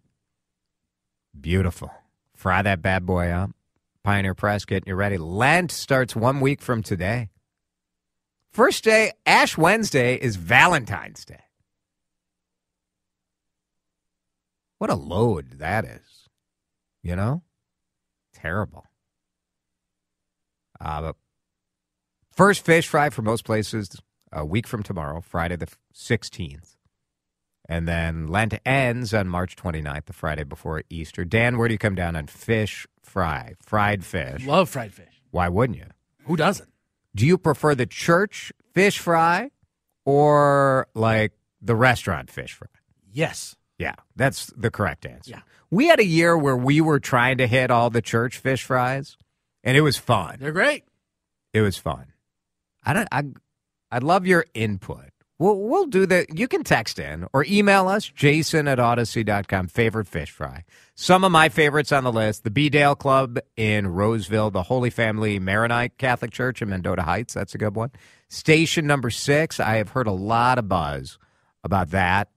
Beautiful. 1.38 1.90
Fry 2.34 2.62
that 2.62 2.82
bad 2.82 3.04
boy 3.04 3.28
up. 3.28 3.50
Pioneer 4.02 4.34
Press 4.34 4.64
getting 4.64 4.88
you 4.88 4.94
ready. 4.94 5.18
Lent 5.18 5.70
starts 5.70 6.16
one 6.16 6.40
week 6.40 6.62
from 6.62 6.82
today. 6.82 7.28
First 8.50 8.82
day, 8.82 9.12
Ash 9.26 9.56
Wednesday, 9.56 10.16
is 10.16 10.36
Valentine's 10.36 11.24
Day. 11.24 11.42
What 14.80 14.88
a 14.88 14.94
load 14.94 15.58
that 15.58 15.84
is. 15.84 16.26
You 17.02 17.14
know? 17.14 17.42
Terrible. 18.32 18.87
Uh, 20.80 21.12
first 22.32 22.64
fish 22.64 22.88
fry 22.88 23.10
for 23.10 23.20
most 23.20 23.44
places 23.44 24.00
a 24.32 24.42
week 24.42 24.66
from 24.66 24.82
tomorrow, 24.82 25.20
Friday 25.20 25.56
the 25.56 25.68
16th. 25.94 26.76
And 27.68 27.87
then 27.87 28.28
Lent 28.28 28.58
ends 28.64 29.12
on 29.12 29.28
March 29.28 29.54
29th, 29.54 30.06
the 30.06 30.14
Friday 30.14 30.44
before 30.44 30.82
Easter. 30.88 31.26
Dan, 31.26 31.58
where 31.58 31.68
do 31.68 31.75
you 31.75 31.78
come 31.78 31.94
down 31.94 32.16
on 32.16 32.26
fish 32.26 32.87
fry, 33.02 33.56
fried 33.60 34.02
fish? 34.02 34.46
Love 34.46 34.70
fried 34.70 34.94
fish. 34.94 35.20
Why 35.30 35.50
wouldn't 35.50 35.78
you? 35.78 35.88
Who 36.25 36.38
doesn't? 36.38 36.70
Do 37.14 37.26
you 37.26 37.37
prefer 37.37 37.75
the 37.75 37.84
church 37.84 38.50
fish 38.72 38.99
fry 38.99 39.50
or 40.06 40.87
like 40.94 41.32
the 41.60 41.76
restaurant 41.76 42.30
fish 42.30 42.54
fry? 42.54 42.68
Yes. 43.12 43.56
Yeah, 43.80 43.94
that's 44.14 44.52
the 44.54 44.70
correct 44.70 45.06
answer. 45.06 45.30
Yeah. 45.30 45.40
We 45.70 45.87
had 45.87 46.00
a 46.00 46.04
year 46.04 46.37
where 46.37 46.56
we 46.56 46.82
were 46.82 47.00
trying 47.00 47.38
to 47.38 47.46
hit 47.46 47.70
all 47.70 47.88
the 47.88 48.02
church 48.02 48.37
fish 48.37 48.62
fries, 48.62 49.16
and 49.64 49.75
it 49.75 49.80
was 49.80 49.96
fun. 49.96 50.37
They're 50.38 50.52
great. 50.52 50.84
It 51.54 51.62
was 51.62 51.78
fun. 51.78 52.12
I 52.84 52.92
don't. 52.92 53.08
I. 53.10 53.22
I'd 53.90 54.02
love 54.02 54.26
your 54.26 54.44
input. 54.52 55.08
We'll 55.38 55.58
we'll 55.58 55.87
do 55.87 56.04
that. 56.04 56.38
You 56.38 56.46
can 56.46 56.62
text 56.62 56.99
in 56.99 57.26
or 57.32 57.46
email 57.49 57.88
us, 57.88 58.06
Jason 58.06 58.68
at 58.68 58.76
Audacy.com. 58.76 59.68
Favorite 59.68 60.08
fish 60.08 60.30
fry. 60.30 60.64
Some 60.94 61.25
of 61.25 61.32
my 61.32 61.49
favorites 61.49 61.90
on 61.90 62.04
the 62.04 62.12
list: 62.12 62.44
the 62.44 62.50
B 62.50 62.68
Dale 62.68 62.94
Club 62.94 63.38
in 63.56 63.88
Roseville, 63.88 64.50
the 64.50 64.64
Holy 64.64 64.90
Family 64.90 65.38
Maronite 65.38 65.96
Catholic 65.96 66.32
Church 66.32 66.60
in 66.60 66.68
Mendota 66.68 67.00
Heights. 67.00 67.32
That's 67.32 67.54
a 67.54 67.58
good 67.58 67.75
one. 67.75 67.92
Station 68.28 68.87
number 68.87 69.08
six. 69.08 69.58
I 69.58 69.76
have 69.76 69.88
heard 69.88 70.06
a 70.06 70.12
lot 70.12 70.58
of 70.58 70.69
buzz 70.69 71.19
about 71.64 71.93
that 71.93 72.28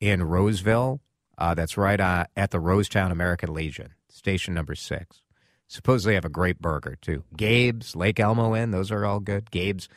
in 0.00 0.22
Roseville. 0.22 1.00
Uh, 1.38 1.54
that's 1.54 1.76
right 1.76 2.00
uh, 2.00 2.26
at 2.36 2.50
the 2.50 2.58
Rosetown 2.58 3.10
American 3.10 3.52
Legion, 3.54 3.94
station 4.08 4.52
number 4.54 4.74
six. 4.74 5.22
Supposedly 5.68 6.14
have 6.14 6.24
a 6.24 6.28
great 6.30 6.60
burger 6.60 6.96
too. 7.00 7.24
Gabe's, 7.36 7.94
Lake 7.94 8.18
Elmo 8.20 8.54
Inn, 8.56 8.72
those 8.72 8.90
are 8.90 9.04
all 9.06 9.20
good. 9.20 9.50
Gabe's 9.50 9.88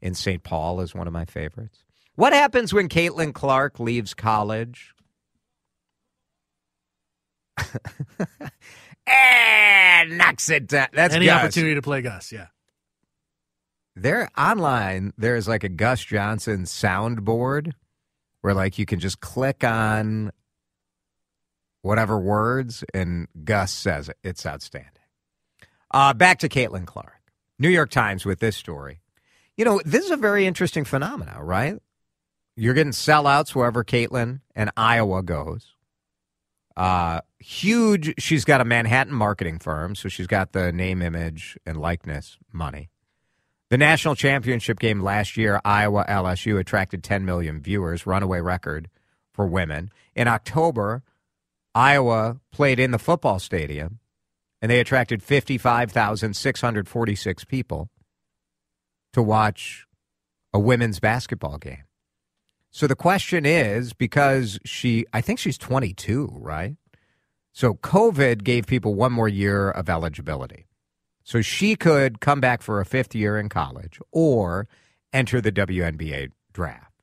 in 0.00 0.14
St. 0.14 0.42
Paul 0.42 0.80
is 0.80 0.94
one 0.94 1.06
of 1.06 1.12
my 1.12 1.24
favorites. 1.24 1.84
What 2.14 2.32
happens 2.32 2.72
when 2.72 2.88
Caitlin 2.88 3.32
Clark 3.34 3.78
leaves 3.78 4.14
college? 4.14 4.94
and 9.06 10.18
knocks 10.18 10.48
it 10.50 10.66
down. 10.68 10.88
That's 10.92 11.14
Any 11.14 11.26
Gus. 11.26 11.42
opportunity 11.42 11.74
to 11.74 11.82
play 11.82 12.02
Gus, 12.02 12.32
yeah. 12.32 12.46
There 13.96 14.28
online, 14.38 15.12
there's 15.18 15.48
like 15.48 15.64
a 15.64 15.68
Gus 15.68 16.04
Johnson 16.04 16.64
soundboard 16.64 17.72
where 18.40 18.54
like 18.54 18.78
you 18.78 18.86
can 18.86 19.00
just 19.00 19.20
click 19.20 19.64
on 19.64 20.30
whatever 21.82 22.18
words 22.18 22.84
and 22.94 23.28
Gus 23.44 23.72
says 23.72 24.08
it. 24.08 24.16
It's 24.22 24.44
outstanding. 24.46 24.92
Uh, 25.90 26.12
back 26.12 26.38
to 26.40 26.48
Caitlin 26.48 26.86
Clark. 26.86 27.14
New 27.58 27.68
York 27.68 27.90
Times 27.90 28.24
with 28.24 28.40
this 28.40 28.56
story. 28.56 29.00
You 29.56 29.64
know, 29.64 29.80
this 29.84 30.04
is 30.04 30.10
a 30.10 30.16
very 30.16 30.46
interesting 30.46 30.84
phenomenon, 30.84 31.40
right? 31.40 31.78
You're 32.56 32.74
getting 32.74 32.92
sellouts 32.92 33.54
wherever 33.54 33.84
Caitlin 33.84 34.40
and 34.54 34.70
Iowa 34.76 35.22
goes. 35.22 35.74
Uh, 36.76 37.20
huge. 37.40 38.14
She's 38.18 38.44
got 38.44 38.60
a 38.60 38.64
Manhattan 38.64 39.14
marketing 39.14 39.58
firm, 39.58 39.96
so 39.96 40.08
she's 40.08 40.28
got 40.28 40.52
the 40.52 40.72
name, 40.72 41.02
image, 41.02 41.58
and 41.66 41.80
likeness 41.80 42.38
money. 42.52 42.90
The 43.70 43.76
national 43.76 44.14
championship 44.14 44.78
game 44.78 45.02
last 45.02 45.36
year, 45.36 45.60
Iowa 45.62 46.06
LSU 46.08 46.58
attracted 46.58 47.04
10 47.04 47.26
million 47.26 47.60
viewers, 47.60 48.06
runaway 48.06 48.40
record 48.40 48.88
for 49.34 49.46
women. 49.46 49.90
In 50.14 50.26
October, 50.26 51.02
Iowa 51.74 52.40
played 52.50 52.80
in 52.80 52.92
the 52.92 52.98
football 52.98 53.38
stadium, 53.38 53.98
and 54.62 54.70
they 54.70 54.80
attracted 54.80 55.22
55,646 55.22 57.44
people 57.44 57.90
to 59.12 59.22
watch 59.22 59.84
a 60.54 60.58
women's 60.58 60.98
basketball 60.98 61.58
game. 61.58 61.84
So 62.70 62.86
the 62.86 62.96
question 62.96 63.44
is 63.44 63.92
because 63.92 64.58
she, 64.64 65.04
I 65.12 65.20
think 65.20 65.38
she's 65.38 65.58
22, 65.58 66.30
right? 66.32 66.76
So 67.52 67.74
COVID 67.74 68.44
gave 68.44 68.66
people 68.66 68.94
one 68.94 69.12
more 69.12 69.28
year 69.28 69.70
of 69.70 69.90
eligibility. 69.90 70.67
So 71.28 71.42
she 71.42 71.76
could 71.76 72.22
come 72.22 72.40
back 72.40 72.62
for 72.62 72.80
a 72.80 72.86
fifth 72.86 73.14
year 73.14 73.38
in 73.38 73.50
college 73.50 74.00
or 74.12 74.66
enter 75.12 75.42
the 75.42 75.52
WNBA 75.52 76.32
draft. 76.54 77.02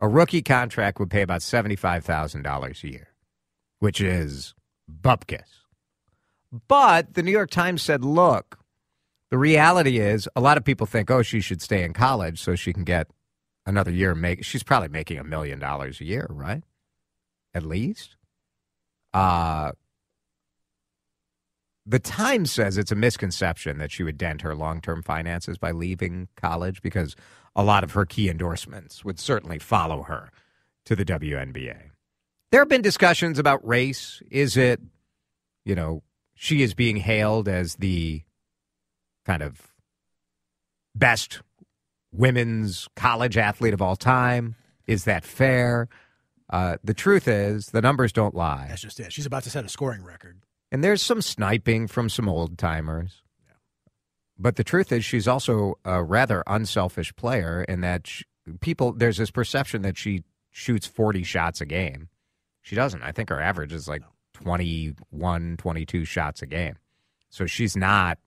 A 0.00 0.08
rookie 0.08 0.40
contract 0.40 0.98
would 0.98 1.10
pay 1.10 1.20
about 1.20 1.42
$75,000 1.42 2.82
a 2.82 2.88
year, 2.88 3.08
which 3.78 4.00
is 4.00 4.54
bupkis. 4.90 5.42
But 6.66 7.12
the 7.12 7.22
New 7.22 7.30
York 7.30 7.50
Times 7.50 7.82
said, 7.82 8.02
look, 8.02 8.58
the 9.28 9.36
reality 9.36 9.98
is 9.98 10.26
a 10.34 10.40
lot 10.40 10.56
of 10.56 10.64
people 10.64 10.86
think, 10.86 11.10
oh, 11.10 11.20
she 11.20 11.42
should 11.42 11.60
stay 11.60 11.84
in 11.84 11.92
college 11.92 12.40
so 12.40 12.54
she 12.54 12.72
can 12.72 12.84
get 12.84 13.08
another 13.66 13.90
year. 13.90 14.14
Make 14.14 14.46
She's 14.46 14.62
probably 14.62 14.88
making 14.88 15.18
a 15.18 15.24
million 15.24 15.58
dollars 15.58 16.00
a 16.00 16.06
year, 16.06 16.26
right? 16.30 16.62
At 17.52 17.64
least. 17.64 18.16
Uh, 19.12 19.72
the 21.84 21.98
Times 21.98 22.52
says 22.52 22.78
it's 22.78 22.92
a 22.92 22.96
misconception 22.96 23.78
that 23.78 23.90
she 23.90 24.02
would 24.02 24.16
dent 24.16 24.42
her 24.42 24.54
long 24.54 24.80
term 24.80 25.02
finances 25.02 25.58
by 25.58 25.72
leaving 25.72 26.28
college 26.36 26.80
because 26.82 27.16
a 27.56 27.64
lot 27.64 27.84
of 27.84 27.92
her 27.92 28.06
key 28.06 28.28
endorsements 28.28 29.04
would 29.04 29.18
certainly 29.18 29.58
follow 29.58 30.02
her 30.02 30.30
to 30.84 30.96
the 30.96 31.04
WNBA. 31.04 31.90
There 32.50 32.60
have 32.60 32.68
been 32.68 32.82
discussions 32.82 33.38
about 33.38 33.66
race. 33.66 34.22
Is 34.30 34.56
it, 34.56 34.80
you 35.64 35.74
know, 35.74 36.02
she 36.34 36.62
is 36.62 36.74
being 36.74 36.96
hailed 36.96 37.48
as 37.48 37.76
the 37.76 38.22
kind 39.24 39.42
of 39.42 39.72
best 40.94 41.40
women's 42.12 42.88
college 42.94 43.36
athlete 43.36 43.74
of 43.74 43.82
all 43.82 43.96
time? 43.96 44.54
Is 44.86 45.04
that 45.04 45.24
fair? 45.24 45.88
Uh, 46.50 46.76
the 46.84 46.94
truth 46.94 47.26
is, 47.26 47.66
the 47.66 47.80
numbers 47.80 48.12
don't 48.12 48.34
lie. 48.34 48.66
That's 48.68 48.82
just 48.82 49.00
it. 49.00 49.12
She's 49.12 49.26
about 49.26 49.44
to 49.44 49.50
set 49.50 49.64
a 49.64 49.68
scoring 49.68 50.04
record. 50.04 50.42
And 50.72 50.82
there's 50.82 51.02
some 51.02 51.20
sniping 51.20 51.86
from 51.86 52.08
some 52.08 52.30
old 52.30 52.56
timers. 52.56 53.22
But 54.38 54.56
the 54.56 54.64
truth 54.64 54.90
is, 54.90 55.04
she's 55.04 55.28
also 55.28 55.74
a 55.84 56.02
rather 56.02 56.42
unselfish 56.46 57.14
player 57.14 57.62
in 57.68 57.82
that 57.82 58.06
she, 58.06 58.24
people, 58.60 58.92
there's 58.92 59.18
this 59.18 59.30
perception 59.30 59.82
that 59.82 59.98
she 59.98 60.24
shoots 60.50 60.86
40 60.86 61.22
shots 61.24 61.60
a 61.60 61.66
game. 61.66 62.08
She 62.62 62.74
doesn't. 62.74 63.02
I 63.02 63.12
think 63.12 63.28
her 63.28 63.40
average 63.40 63.72
is 63.74 63.86
like 63.86 64.02
21, 64.32 65.58
22 65.58 66.04
shots 66.06 66.40
a 66.40 66.46
game. 66.46 66.76
So 67.28 67.44
she's 67.44 67.76
not 67.76 68.18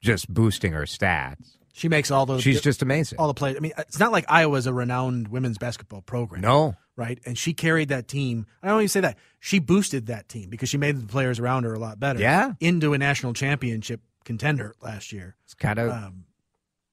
just 0.00 0.28
boosting 0.28 0.72
her 0.72 0.82
stats. 0.82 1.56
She 1.72 1.88
makes 1.88 2.10
all 2.10 2.26
those. 2.26 2.42
She's 2.42 2.60
just 2.60 2.82
amazing. 2.82 3.18
all 3.18 3.28
the 3.28 3.34
plays. 3.34 3.56
I 3.56 3.60
mean, 3.60 3.72
it's 3.78 3.98
not 3.98 4.12
like 4.12 4.26
Iowa's 4.28 4.66
a 4.66 4.72
renowned 4.74 5.28
women's 5.28 5.56
basketball 5.56 6.02
program. 6.02 6.42
No. 6.42 6.74
Right? 6.96 7.18
And 7.24 7.36
she 7.36 7.54
carried 7.54 7.88
that 7.88 8.08
team. 8.08 8.46
I 8.62 8.68
don't 8.68 8.80
even 8.80 8.88
say 8.88 9.00
that. 9.00 9.18
She 9.40 9.58
boosted 9.58 10.06
that 10.06 10.28
team 10.28 10.50
because 10.50 10.68
she 10.68 10.78
made 10.78 11.00
the 11.00 11.06
players 11.06 11.38
around 11.38 11.64
her 11.64 11.74
a 11.74 11.78
lot 11.78 11.98
better. 11.98 12.20
Yeah. 12.20 12.52
Into 12.60 12.92
a 12.92 12.98
national 12.98 13.32
championship 13.34 14.00
contender 14.24 14.74
last 14.82 15.12
year. 15.12 15.36
It's 15.44 15.54
kind 15.54 15.78
of. 15.78 15.90
Um, 15.90 16.24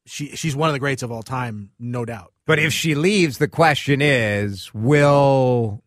she 0.06 0.36
she's 0.36 0.56
one 0.56 0.70
of 0.70 0.74
the 0.74 0.80
greats 0.80 1.04
of 1.04 1.12
all 1.12 1.22
time, 1.22 1.72
no 1.78 2.04
doubt. 2.04 2.34
But 2.46 2.58
if 2.58 2.74
she 2.74 2.96
leaves, 2.96 3.38
the 3.38 3.48
question 3.48 4.02
is, 4.02 4.74
will 4.74 5.84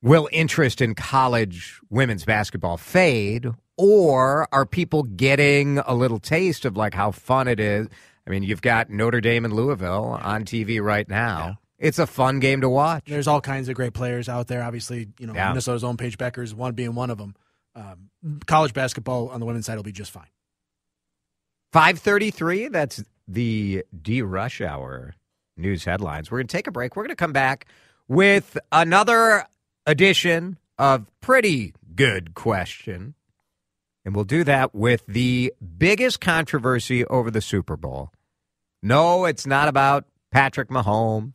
will 0.00 0.28
interest 0.32 0.80
in 0.80 0.94
college 0.94 1.80
women's 1.90 2.24
basketball 2.24 2.76
fade 2.76 3.48
or 3.76 4.48
are 4.52 4.64
people 4.66 5.02
getting 5.02 5.78
a 5.78 5.94
little 5.94 6.18
taste 6.18 6.64
of 6.64 6.76
like 6.76 6.94
how 6.94 7.10
fun 7.10 7.48
it 7.48 7.60
is? 7.60 7.88
I 8.26 8.30
mean, 8.30 8.42
you've 8.42 8.62
got 8.62 8.90
Notre 8.90 9.20
Dame 9.20 9.44
and 9.44 9.54
Louisville 9.54 10.18
on 10.20 10.44
TV 10.44 10.82
right 10.82 11.08
now. 11.08 11.58
It's 11.78 11.98
a 11.98 12.06
fun 12.06 12.40
game 12.40 12.62
to 12.62 12.68
watch. 12.68 13.04
There's 13.06 13.28
all 13.28 13.40
kinds 13.40 13.68
of 13.68 13.74
great 13.76 13.92
players 13.94 14.28
out 14.28 14.48
there. 14.48 14.62
Obviously, 14.62 15.08
you 15.18 15.26
know 15.26 15.34
Yeah. 15.34 15.48
Minnesota's 15.50 15.84
own 15.84 15.96
Paige 15.96 16.18
Bueckers, 16.18 16.52
one 16.54 16.74
being 16.74 16.94
one 16.94 17.10
of 17.10 17.18
them. 17.18 17.36
Um, 17.76 18.10
college 18.46 18.74
basketball 18.74 19.28
on 19.28 19.38
the 19.38 19.46
women's 19.46 19.66
side 19.66 19.76
will 19.76 19.84
be 19.84 19.92
just 19.92 20.10
fine. 20.10 20.26
533, 21.72 22.68
that's 22.68 23.04
the 23.26 23.84
DeRush-Hour 23.96 25.14
news 25.56 25.84
headlines. 25.84 26.30
We're 26.30 26.38
going 26.38 26.46
to 26.48 26.56
take 26.56 26.66
a 26.66 26.70
break. 26.72 26.96
We're 26.96 27.02
going 27.04 27.10
to 27.10 27.16
come 27.16 27.32
back 27.32 27.66
with 28.08 28.56
another 28.72 29.44
edition 29.86 30.58
of 30.78 31.06
Pretty 31.20 31.74
Good 31.94 32.34
Question. 32.34 33.14
And 34.04 34.14
we'll 34.14 34.24
do 34.24 34.44
that 34.44 34.74
with 34.74 35.04
the 35.06 35.52
biggest 35.76 36.20
controversy 36.20 37.04
over 37.04 37.30
the 37.30 37.42
Super 37.42 37.76
Bowl. 37.76 38.10
No, 38.82 39.26
it's 39.26 39.46
not 39.46 39.68
about 39.68 40.06
Patrick 40.30 40.70
Mahomes. 40.70 41.34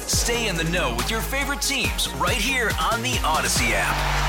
Stay 0.07 0.47
in 0.47 0.55
the 0.55 0.63
know 0.65 0.95
with 0.95 1.09
your 1.09 1.21
favorite 1.21 1.61
teams 1.61 2.09
right 2.11 2.33
here 2.33 2.71
on 2.79 3.01
the 3.01 3.13
Audacy 3.23 3.71
app. 3.73 4.21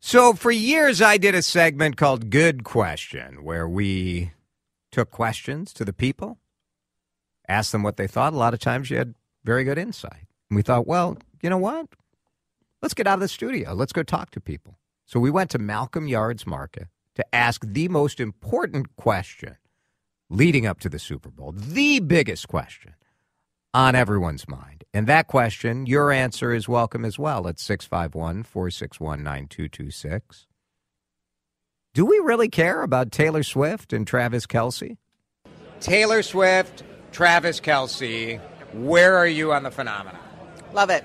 So 0.00 0.32
for 0.32 0.50
years, 0.50 1.00
I 1.00 1.18
did 1.18 1.36
a 1.36 1.42
segment 1.42 1.96
called 1.96 2.30
Good 2.30 2.64
Question, 2.64 3.44
where 3.44 3.68
we 3.68 4.32
took 4.90 5.10
questions 5.10 5.72
to 5.74 5.84
the 5.84 5.92
people, 5.92 6.38
asked 7.48 7.70
them 7.70 7.84
what 7.84 7.96
they 7.96 8.08
thought. 8.08 8.32
A 8.32 8.36
lot 8.36 8.52
of 8.52 8.58
times 8.60 8.90
you 8.90 8.96
had 8.96 9.14
very 9.44 9.62
good 9.62 9.78
insight. 9.78 10.26
And 10.48 10.56
we 10.56 10.62
thought, 10.62 10.86
well, 10.86 11.16
you 11.42 11.48
know 11.48 11.58
what? 11.58 11.86
Let's 12.82 12.94
get 12.94 13.06
out 13.06 13.14
of 13.14 13.20
the 13.20 13.28
studio. 13.28 13.72
Let's 13.72 13.92
go 13.92 14.02
talk 14.02 14.30
to 14.32 14.40
people. 14.40 14.78
So 15.06 15.20
we 15.20 15.30
went 15.30 15.50
to 15.50 15.58
Malcolm 15.58 16.08
Yards 16.08 16.46
Market 16.46 16.88
to 17.14 17.34
ask 17.34 17.64
the 17.64 17.88
most 17.88 18.18
important 18.20 18.96
question 18.96 19.58
leading 20.30 20.66
up 20.66 20.80
to 20.80 20.88
the 20.88 20.98
Super 20.98 21.30
Bowl, 21.30 21.52
the 21.52 22.00
biggest 22.00 22.48
question 22.48 22.94
on 23.74 23.94
everyone's 23.94 24.48
mind. 24.48 24.84
And 24.94 25.06
that 25.06 25.26
question, 25.26 25.86
your 25.86 26.10
answer 26.10 26.52
is 26.52 26.68
welcome 26.68 27.04
as 27.04 27.18
well 27.18 27.46
at 27.46 27.58
651 27.58 28.44
461 28.44 29.22
9226. 29.22 30.46
Do 31.92 32.06
we 32.06 32.18
really 32.20 32.48
care 32.48 32.82
about 32.82 33.10
Taylor 33.10 33.42
Swift 33.42 33.92
and 33.92 34.06
Travis 34.06 34.46
Kelce? 34.46 34.96
Taylor 35.80 36.22
Swift, 36.22 36.84
Travis 37.12 37.60
Kelce, 37.60 38.40
where 38.72 39.16
are 39.16 39.26
you 39.26 39.52
on 39.52 39.64
the 39.64 39.70
phenomenon? 39.70 40.20
Love 40.72 40.90
it. 40.90 41.04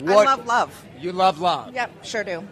What- 0.00 0.26
I 0.26 0.34
love 0.34 0.46
love. 0.46 0.84
You 0.98 1.12
love 1.12 1.40
love. 1.40 1.74
Yep, 1.74 2.04
sure 2.04 2.24
do. 2.24 2.46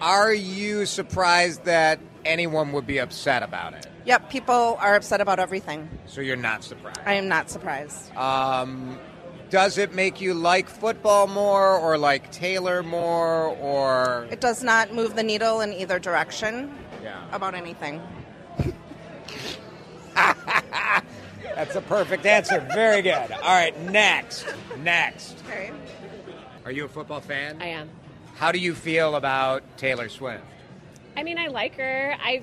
Are 0.00 0.32
you 0.32 0.86
surprised 0.86 1.64
that 1.64 1.98
anyone 2.24 2.72
would 2.72 2.86
be 2.86 2.98
upset 2.98 3.42
about 3.42 3.74
it? 3.74 3.86
Yep, 4.06 4.30
people 4.30 4.78
are 4.80 4.94
upset 4.94 5.20
about 5.20 5.38
everything. 5.40 5.88
So 6.06 6.20
you're 6.20 6.36
not 6.36 6.62
surprised. 6.64 7.00
I 7.04 7.14
am 7.14 7.28
not 7.28 7.50
surprised. 7.50 8.16
Um, 8.16 8.98
does 9.50 9.78
it 9.78 9.94
make 9.94 10.20
you 10.20 10.32
like 10.32 10.68
football 10.68 11.26
more 11.26 11.76
or 11.76 11.98
like 11.98 12.30
Taylor 12.32 12.82
more 12.84 13.46
or 13.60 14.26
It 14.30 14.40
does 14.40 14.62
not 14.62 14.94
move 14.94 15.16
the 15.16 15.22
needle 15.24 15.60
in 15.60 15.72
either 15.72 15.98
direction 15.98 16.72
Yeah. 17.02 17.20
about 17.32 17.54
anything. 17.54 18.00
That's 20.14 21.74
a 21.74 21.80
perfect 21.80 22.26
answer. 22.26 22.60
Very 22.74 23.02
good. 23.02 23.30
All 23.32 23.40
right, 23.54 23.78
next. 23.90 24.46
Next. 24.78 25.36
Okay. 25.46 25.70
Are 26.64 26.70
you 26.70 26.84
a 26.84 26.88
football 26.88 27.20
fan? 27.20 27.58
I 27.60 27.66
am. 27.66 27.88
How 28.36 28.52
do 28.52 28.58
you 28.58 28.74
feel 28.74 29.16
about 29.16 29.62
Taylor 29.78 30.08
Swift? 30.08 30.44
I 31.16 31.22
mean, 31.22 31.38
I 31.38 31.46
like 31.46 31.76
her. 31.76 32.14
I, 32.20 32.42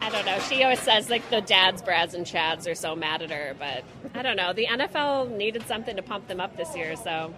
I 0.00 0.10
don't 0.10 0.26
know. 0.26 0.38
She 0.40 0.62
always 0.62 0.80
says 0.80 1.08
like 1.10 1.28
the 1.30 1.40
dads, 1.40 1.82
Brads, 1.82 2.14
and 2.14 2.24
Chads 2.26 2.70
are 2.70 2.74
so 2.74 2.94
mad 2.94 3.22
at 3.22 3.30
her, 3.30 3.54
but 3.58 3.82
I 4.14 4.22
don't 4.22 4.36
know. 4.36 4.52
The 4.52 4.66
NFL 4.66 5.36
needed 5.36 5.66
something 5.66 5.96
to 5.96 6.02
pump 6.02 6.28
them 6.28 6.40
up 6.40 6.56
this 6.56 6.76
year, 6.76 6.96
so 6.96 7.34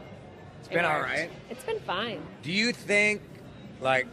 It's 0.60 0.68
been 0.68 0.84
all 0.84 0.98
worked. 0.98 1.08
right. 1.10 1.30
It's 1.50 1.64
been 1.64 1.80
fine. 1.80 2.20
Do 2.42 2.50
you 2.52 2.72
think 2.72 3.22
like 3.80 4.06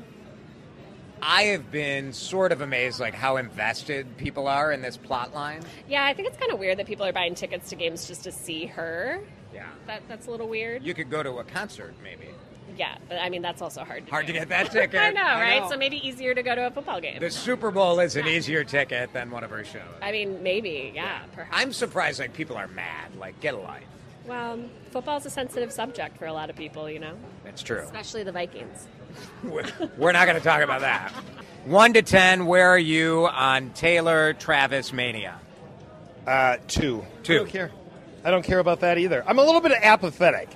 I 1.21 1.43
have 1.43 1.71
been 1.71 2.13
sort 2.13 2.51
of 2.51 2.61
amazed 2.61 2.99
like 2.99 3.15
how 3.15 3.37
invested 3.37 4.15
people 4.17 4.47
are 4.47 4.71
in 4.71 4.81
this 4.81 4.95
plot 4.95 5.33
line? 5.33 5.61
Yeah, 5.87 6.05
I 6.05 6.13
think 6.13 6.27
it's 6.27 6.37
kind 6.37 6.51
of 6.51 6.59
weird 6.59 6.77
that 6.77 6.85
people 6.85 7.05
are 7.05 7.13
buying 7.13 7.35
tickets 7.35 7.69
to 7.69 7.75
games 7.75 8.07
just 8.07 8.23
to 8.25 8.31
see 8.31 8.67
her. 8.67 9.21
Yeah. 9.53 9.67
That 9.87 10.03
that's 10.07 10.27
a 10.27 10.31
little 10.31 10.47
weird. 10.47 10.83
You 10.83 10.93
could 10.93 11.09
go 11.09 11.23
to 11.23 11.37
a 11.39 11.43
concert 11.43 11.95
maybe. 12.03 12.27
Yeah, 12.77 12.97
but 13.07 13.17
I 13.19 13.29
mean 13.29 13.41
that's 13.41 13.61
also 13.61 13.83
hard. 13.83 14.05
To 14.05 14.11
Hard 14.11 14.25
do. 14.27 14.33
to 14.33 14.39
get 14.39 14.49
that 14.49 14.71
ticket. 14.71 14.99
I 15.01 15.11
know, 15.11 15.21
I 15.21 15.41
right? 15.41 15.61
know. 15.61 15.69
So 15.69 15.77
maybe 15.77 15.97
easier 16.07 16.33
to 16.33 16.43
go 16.43 16.55
to 16.55 16.67
a 16.67 16.71
football 16.71 16.99
game. 17.01 17.19
The 17.19 17.31
Super 17.31 17.71
Bowl 17.71 17.99
is 17.99 18.15
an 18.15 18.27
easier 18.27 18.63
ticket 18.63 19.13
than 19.13 19.31
one 19.31 19.43
of 19.43 19.49
her 19.51 19.63
shows. 19.63 19.81
I 20.01 20.11
mean, 20.11 20.41
maybe, 20.43 20.91
yeah, 20.93 21.19
perhaps. 21.33 21.55
I'm 21.57 21.71
surprised 21.73 22.19
like 22.19 22.33
people 22.33 22.57
are 22.57 22.67
mad. 22.67 23.15
Like 23.17 23.39
get 23.39 23.53
a 23.53 23.57
life. 23.57 23.83
well, 24.27 24.59
football's 24.91 25.25
a 25.25 25.29
sensitive 25.29 25.71
subject 25.71 26.17
for 26.17 26.25
a 26.25 26.33
lot 26.33 26.49
of 26.49 26.55
people, 26.55 26.89
you 26.89 26.99
know, 26.99 27.13
That's 27.43 27.61
true. 27.63 27.79
especially 27.83 28.23
the 28.23 28.31
Vikings. 28.31 28.87
We're 29.43 29.63
we're 29.97 30.11
not 30.11 30.25
going 30.25 30.37
to 30.37 30.43
talk 30.43 30.61
about 30.61 30.81
that. 30.81 31.11
One 31.63 31.93
to 31.93 32.01
ten, 32.01 32.45
where 32.47 32.67
are 32.69 32.77
you 32.77 33.27
on 33.27 33.69
Taylor 33.69 34.33
Travis 34.33 34.91
mania? 34.91 35.39
Uh, 36.27 36.57
two. 36.67 37.05
Two. 37.23 37.33
I 37.33 37.37
don't 37.37 37.49
care. 37.49 37.71
I 38.25 38.31
don't 38.31 38.43
care 38.43 38.59
about 38.59 38.81
that 38.81 38.97
either. 38.97 39.23
I'm 39.25 39.39
a 39.39 39.43
little 39.43 39.61
bit 39.61 39.71
apathetic. 39.71 40.49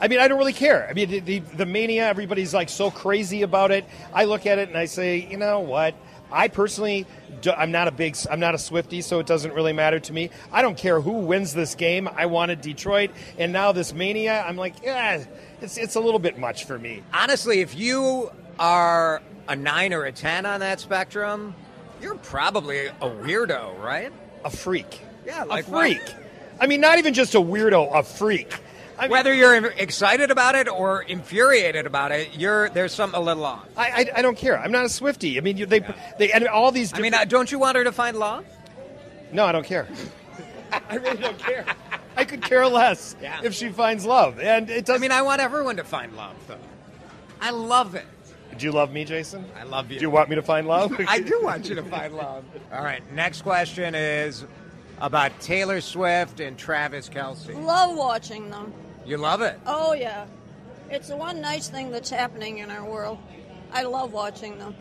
I 0.00 0.08
mean, 0.08 0.20
I 0.20 0.28
don't 0.28 0.38
really 0.38 0.52
care. 0.52 0.86
I 0.88 0.92
mean, 0.92 1.10
the, 1.10 1.20
the, 1.20 1.38
the 1.40 1.66
mania, 1.66 2.06
everybody's 2.06 2.54
like 2.54 2.68
so 2.68 2.90
crazy 2.90 3.42
about 3.42 3.70
it. 3.70 3.84
I 4.12 4.24
look 4.24 4.46
at 4.46 4.58
it 4.58 4.68
and 4.68 4.78
I 4.78 4.84
say, 4.84 5.26
you 5.28 5.36
know 5.36 5.60
what? 5.60 5.94
I 6.30 6.48
personally, 6.48 7.06
do, 7.40 7.52
I'm 7.52 7.70
not 7.70 7.88
a 7.88 7.90
big, 7.90 8.16
I'm 8.30 8.40
not 8.40 8.54
a 8.54 8.58
Swiftie, 8.58 9.02
so 9.02 9.18
it 9.18 9.26
doesn't 9.26 9.52
really 9.54 9.72
matter 9.72 9.98
to 9.98 10.12
me. 10.12 10.30
I 10.52 10.62
don't 10.62 10.76
care 10.76 11.00
who 11.00 11.12
wins 11.12 11.54
this 11.54 11.74
game. 11.74 12.08
I 12.08 12.26
wanted 12.26 12.60
Detroit, 12.60 13.10
and 13.38 13.52
now 13.52 13.72
this 13.72 13.94
mania, 13.94 14.44
I'm 14.46 14.56
like, 14.56 14.74
yeah, 14.82 15.24
it's 15.62 15.78
it's 15.78 15.94
a 15.94 16.00
little 16.00 16.18
bit 16.18 16.38
much 16.38 16.64
for 16.64 16.78
me. 16.78 17.02
Honestly, 17.14 17.60
if 17.60 17.74
you 17.74 18.30
are 18.58 19.22
a 19.48 19.56
nine 19.56 19.94
or 19.94 20.04
a 20.04 20.12
ten 20.12 20.44
on 20.44 20.60
that 20.60 20.80
spectrum, 20.80 21.54
you're 22.02 22.16
probably 22.16 22.86
a 22.86 22.92
weirdo, 23.00 23.78
right? 23.80 24.12
A 24.44 24.50
freak. 24.50 25.00
Yeah, 25.24 25.44
a 25.44 25.46
like 25.46 25.66
what? 25.68 25.86
freak. 25.86 26.14
I 26.60 26.66
mean, 26.66 26.80
not 26.80 26.98
even 26.98 27.14
just 27.14 27.34
a 27.34 27.40
weirdo, 27.40 27.98
a 27.98 28.02
freak. 28.02 28.52
I 28.98 29.02
mean, 29.02 29.10
Whether 29.12 29.32
you're 29.32 29.54
excited 29.66 30.30
about 30.30 30.54
it 30.56 30.68
or 30.68 31.02
infuriated 31.02 31.86
about 31.86 32.10
it, 32.12 32.30
you're 32.36 32.68
there's 32.70 32.92
something 32.92 33.18
a 33.18 33.22
little 33.22 33.44
off. 33.44 33.66
I, 33.76 33.90
I, 33.90 34.18
I 34.18 34.22
don't 34.22 34.36
care. 34.36 34.58
I'm 34.58 34.72
not 34.72 34.82
a 34.84 34.88
Swiftie. 34.88 35.36
I 35.36 35.40
mean, 35.40 35.56
you, 35.56 35.66
they 35.66 35.80
they 36.18 36.32
and 36.32 36.48
all 36.48 36.72
these. 36.72 36.92
I 36.94 37.00
mean, 37.00 37.14
uh, 37.14 37.24
don't 37.24 37.50
you 37.52 37.58
want 37.58 37.76
her 37.76 37.84
to 37.84 37.92
find 37.92 38.16
love? 38.18 38.44
No, 39.32 39.44
I 39.44 39.52
don't 39.52 39.64
care. 39.66 39.86
I 40.90 40.96
really 40.96 41.16
don't 41.18 41.38
care. 41.38 41.64
I 42.16 42.24
could 42.24 42.42
care 42.42 42.66
less 42.66 43.14
Yeah. 43.22 43.40
if 43.44 43.54
she 43.54 43.68
finds 43.68 44.04
love. 44.04 44.40
And 44.40 44.68
it 44.68 44.76
I 44.78 44.80
doesn't. 44.80 45.00
mean, 45.00 45.12
I 45.12 45.22
want 45.22 45.40
everyone 45.40 45.76
to 45.76 45.84
find 45.84 46.16
love, 46.16 46.34
though. 46.48 46.58
I 47.40 47.50
love 47.50 47.94
it. 47.94 48.04
do 48.58 48.66
you 48.66 48.72
love 48.72 48.90
me, 48.92 49.04
Jason? 49.04 49.44
I 49.58 49.62
love 49.62 49.90
you. 49.92 49.98
Do 49.98 50.02
you 50.02 50.10
want 50.10 50.28
me 50.28 50.34
to 50.34 50.42
find 50.42 50.66
love? 50.66 50.92
I 51.08 51.20
do 51.20 51.40
want 51.42 51.68
you 51.68 51.76
to 51.76 51.82
find 51.84 52.14
love. 52.16 52.44
All 52.72 52.82
right, 52.82 53.00
next 53.12 53.42
question 53.42 53.94
is 53.94 54.44
about 55.00 55.38
Taylor 55.40 55.80
Swift 55.80 56.40
and 56.40 56.58
Travis 56.58 57.08
Kelce. 57.08 57.54
Love 57.64 57.96
watching 57.96 58.50
them. 58.50 58.72
You 59.08 59.16
love 59.16 59.40
it. 59.42 59.58
Oh, 59.66 59.94
yeah. 59.94 60.26
It's 60.90 61.08
the 61.08 61.16
one 61.16 61.40
nice 61.40 61.68
thing 61.68 61.90
that's 61.90 62.10
happening 62.10 62.58
in 62.58 62.70
our 62.70 62.84
world. 62.84 63.18
I 63.72 63.82
love 63.82 64.12
watching 64.12 64.58
them. 64.58 64.74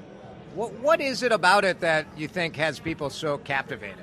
What, 0.54 0.74
what 0.74 1.02
is 1.02 1.24
it 1.24 1.32
about 1.32 1.64
it 1.66 1.80
that 1.82 2.06
you 2.18 2.28
think 2.28 2.56
has 2.58 2.80
people 2.80 3.10
so 3.10 3.38
captivated? 3.38 3.98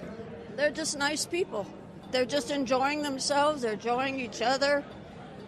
They're 0.56 0.70
just 0.70 0.98
nice 0.98 1.26
people. 1.26 1.66
they're 2.10 2.24
just 2.24 2.50
enjoying 2.50 3.02
themselves. 3.02 3.62
They're 3.62 3.72
enjoying 3.72 4.20
each 4.20 4.40
other. 4.40 4.84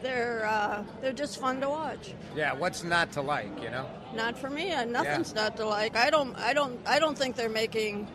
They're 0.02 0.44
uh, 0.46 0.84
they're 1.00 1.12
just 1.12 1.40
fun 1.40 1.60
to 1.60 1.68
watch. 1.70 2.12
Yeah, 2.34 2.52
what's 2.54 2.82
not 2.84 3.12
to 3.12 3.22
like, 3.22 3.62
you 3.62 3.70
know? 3.70 3.88
Not 4.14 4.36
for 4.36 4.50
me. 4.50 4.68
Nothing's 4.84 5.34
not 5.34 5.56
to 5.56 5.64
like. 5.66 5.96
I 5.96 6.10
don't. 6.10 6.36
I 6.36 6.52
don't. 6.52 6.78
I 6.86 6.98
don't 6.98 7.16
think 7.16 7.36
they're 7.36 7.48
making 7.48 8.06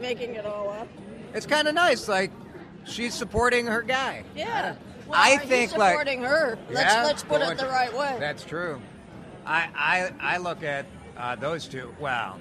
making 0.00 0.34
it 0.34 0.46
all 0.46 0.68
up. 0.70 0.88
It's 1.32 1.46
kind 1.46 1.66
of 1.66 1.74
nice. 1.74 2.06
Like, 2.06 2.30
she's 2.84 3.14
supporting 3.14 3.66
her 3.66 3.82
guy. 3.82 4.24
Yeah. 4.36 4.76
Well, 5.06 5.18
I 5.22 5.36
think, 5.38 5.76
like- 5.76 5.90
supporting 5.92 6.22
her. 6.22 6.58
Let's 6.70 6.94
Yeah, 6.94 7.04
let's 7.04 7.22
put 7.22 7.40
it 7.42 7.58
the 7.58 7.66
right 7.66 7.94
way. 7.96 8.16
That's 8.18 8.44
true. 8.44 8.80
I 9.46 9.68
I, 9.74 10.34
I 10.34 10.36
look 10.38 10.62
at 10.62 10.86
uh, 11.16 11.36
those 11.36 11.66
two. 11.68 11.94
Well, 12.00 12.38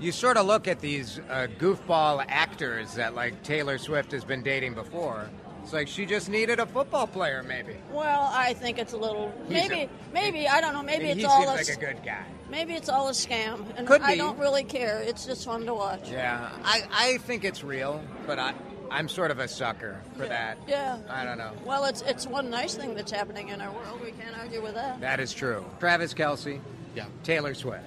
you 0.00 0.12
sort 0.12 0.36
of 0.36 0.46
look 0.46 0.68
at 0.68 0.80
these 0.80 1.18
uh, 1.30 1.48
goofball 1.58 2.24
actors 2.28 2.94
that 2.94 3.14
like 3.14 3.42
Taylor 3.42 3.78
Swift 3.78 4.12
has 4.12 4.24
been 4.24 4.42
dating 4.42 4.74
before. 4.74 5.28
It's 5.64 5.72
like 5.72 5.88
she 5.88 6.06
just 6.06 6.28
needed 6.30 6.60
a 6.60 6.66
football 6.66 7.06
player, 7.06 7.42
maybe. 7.42 7.76
Well, 7.92 8.30
I 8.32 8.54
think 8.54 8.78
it's 8.78 8.92
a 8.92 8.96
little 8.96 9.32
maybe 9.48 9.74
a- 9.82 9.88
maybe 10.14 10.46
I 10.48 10.60
don't 10.60 10.72
know 10.72 10.82
maybe 10.82 11.06
it's 11.10 11.24
all 11.24 11.44
a, 11.44 11.46
like 11.46 11.68
a 11.68 11.76
good 11.76 12.02
guy. 12.04 12.24
maybe 12.48 12.74
it's 12.74 12.88
all 12.88 13.08
a 13.08 13.12
scam 13.12 13.64
and 13.76 13.86
Could 13.86 14.00
I 14.02 14.12
be. 14.12 14.18
don't 14.18 14.38
really 14.38 14.64
care. 14.64 15.00
It's 15.02 15.26
just 15.26 15.44
fun 15.44 15.66
to 15.66 15.74
watch. 15.74 16.10
Yeah, 16.10 16.48
I, 16.64 16.82
I 16.92 17.18
think 17.18 17.44
it's 17.44 17.62
real, 17.64 18.02
but 18.26 18.38
I 18.38 18.54
I'm 18.90 19.08
sort 19.08 19.30
of 19.30 19.38
a 19.38 19.48
sucker 19.48 20.00
for 20.16 20.24
Yeah. 20.24 20.28
that. 20.28 20.58
Yeah. 20.66 20.98
I 21.10 21.24
don't 21.24 21.38
know. 21.38 21.52
Well, 21.64 21.84
it's 21.84 22.02
it's 22.02 22.26
one 22.26 22.50
nice 22.50 22.74
thing 22.74 22.94
that's 22.94 23.10
happening 23.12 23.48
in 23.48 23.60
our 23.60 23.70
world. 23.72 24.00
We 24.02 24.12
can't 24.12 24.36
argue 24.38 24.62
with 24.62 24.74
that. 24.74 25.00
That 25.00 25.20
is 25.20 25.32
true. 25.32 25.64
Travis 25.80 26.14
Kelce, 26.14 26.60
Yeah, 26.94 27.06
Taylor 27.22 27.54
Swift. 27.54 27.84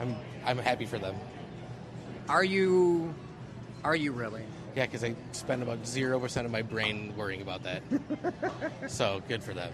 I'm 0.00 0.16
I'm 0.44 0.58
happy 0.58 0.86
for 0.86 0.98
them. 0.98 1.16
Are 2.28 2.44
you? 2.44 3.14
Are 3.84 3.96
you 3.96 4.12
really? 4.12 4.42
Yeah, 4.76 4.86
because 4.86 5.02
I 5.04 5.14
spend 5.32 5.62
about 5.62 5.86
zero 5.86 6.18
percent 6.20 6.44
of 6.46 6.52
my 6.52 6.62
brain 6.62 7.14
worrying 7.16 7.42
about 7.42 7.62
that. 7.64 7.82
so 8.88 9.22
good 9.28 9.42
for 9.42 9.52
them. 9.54 9.72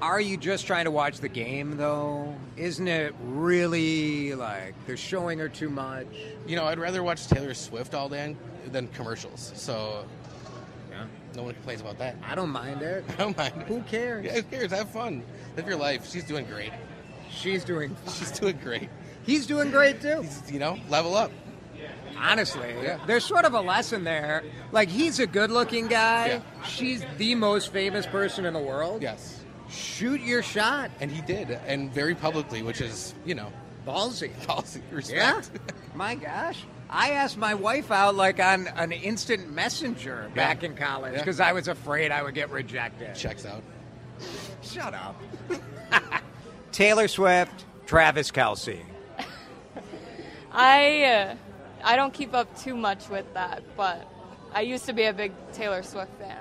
Are 0.00 0.20
you 0.20 0.36
just 0.36 0.66
trying 0.66 0.86
to 0.86 0.90
watch 0.90 1.18
the 1.18 1.28
game 1.28 1.76
though? 1.76 2.34
Isn't 2.56 2.88
it 2.88 3.14
really 3.24 4.34
like 4.34 4.74
they're 4.86 4.96
showing 4.96 5.38
her 5.38 5.48
too 5.48 5.70
much? 5.70 6.06
You 6.46 6.56
know, 6.56 6.64
I'd 6.66 6.78
rather 6.80 7.02
watch 7.02 7.26
Taylor 7.28 7.54
Swift 7.54 7.94
all 7.94 8.08
day 8.08 8.36
than 8.70 8.88
commercials. 8.88 9.52
So 9.54 10.04
Yeah. 10.90 11.04
no 11.34 11.42
one 11.44 11.54
complains 11.54 11.80
about 11.80 11.98
that. 11.98 12.16
I 12.26 12.34
don't 12.34 12.50
mind 12.50 12.82
it. 12.82 13.04
I 13.08 13.12
don't 13.22 13.36
mind. 13.36 13.62
Who 13.66 13.82
cares? 13.82 14.24
Yeah, 14.24 14.32
who 14.34 14.42
cares? 14.42 14.70
Have 14.72 14.90
fun. 14.90 15.22
Live 15.56 15.66
your 15.66 15.76
life. 15.76 16.08
She's 16.10 16.24
doing 16.24 16.44
great. 16.46 16.72
She's 17.30 17.64
doing. 17.64 17.96
She's 18.14 18.30
doing 18.30 18.58
great. 18.62 18.88
He's 19.24 19.46
doing 19.46 19.70
great 19.70 20.00
too. 20.00 20.22
He's, 20.22 20.50
you 20.52 20.58
know, 20.58 20.78
level 20.88 21.14
up. 21.16 21.30
Honestly, 22.18 22.74
Yeah. 22.82 22.98
there's 23.06 23.24
sort 23.24 23.44
of 23.46 23.54
a 23.54 23.60
lesson 23.60 24.04
there. 24.04 24.44
Like 24.70 24.88
he's 24.90 25.18
a 25.18 25.26
good-looking 25.26 25.88
guy. 25.88 26.26
Yeah. 26.28 26.64
She's 26.66 27.02
the 27.16 27.34
most 27.34 27.72
famous 27.72 28.06
person 28.06 28.44
in 28.44 28.52
the 28.52 28.60
world. 28.60 29.02
Yes. 29.02 29.40
Shoot 29.70 30.20
your 30.20 30.42
shot. 30.42 30.90
And 31.00 31.10
he 31.10 31.22
did, 31.22 31.50
and 31.66 31.90
very 31.92 32.14
publicly, 32.14 32.62
which 32.62 32.80
is, 32.82 33.14
you 33.24 33.34
know, 33.34 33.50
Ballsy. 33.86 34.30
policy 34.46 34.82
Yeah. 35.08 35.40
My 35.94 36.14
gosh. 36.14 36.62
I 36.94 37.12
asked 37.12 37.38
my 37.38 37.54
wife 37.54 37.90
out 37.90 38.14
like 38.14 38.38
on 38.38 38.66
an 38.68 38.92
instant 38.92 39.50
messenger 39.50 40.30
back 40.34 40.62
in 40.62 40.76
college 40.76 41.14
Yeah. 41.14 41.18
because 41.20 41.40
I 41.40 41.52
was 41.52 41.66
afraid 41.68 42.12
I 42.12 42.22
would 42.22 42.34
get 42.34 42.50
rejected. 42.50 43.14
Checks 43.14 43.46
out. 43.46 43.62
Shut 44.62 44.92
up. 44.92 45.20
Taylor 46.72 47.08
Swift, 47.08 47.64
Travis 47.86 48.30
Kelce. 48.30 48.80
I 50.52 51.02
uh, 51.04 51.34
I 51.82 51.96
don't 51.96 52.12
keep 52.12 52.34
up 52.34 52.56
too 52.58 52.76
much 52.76 53.08
with 53.08 53.32
that, 53.34 53.62
but 53.76 54.06
I 54.52 54.60
used 54.60 54.84
to 54.86 54.92
be 54.92 55.04
a 55.04 55.12
big 55.12 55.32
Taylor 55.52 55.82
Swift 55.82 56.12
fan. 56.20 56.36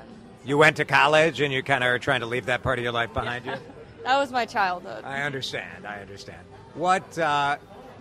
You 0.46 0.58
went 0.58 0.78
to 0.78 0.86
college 0.86 1.40
and 1.40 1.54
you 1.54 1.64
kind 1.64 1.84
of 1.84 1.90
are 1.90 2.00
trying 2.00 2.20
to 2.22 2.26
leave 2.26 2.48
that 2.48 2.62
part 2.62 2.78
of 2.78 2.84
your 2.84 2.92
life 2.94 3.14
behind 3.14 3.46
you? 3.46 3.54
That 4.04 4.18
was 4.18 4.32
my 4.32 4.46
childhood. 4.48 5.04
I 5.06 5.22
understand. 5.22 5.86
I 5.86 6.02
understand. 6.02 6.40
What, 6.74 7.20
uh, 7.20 7.58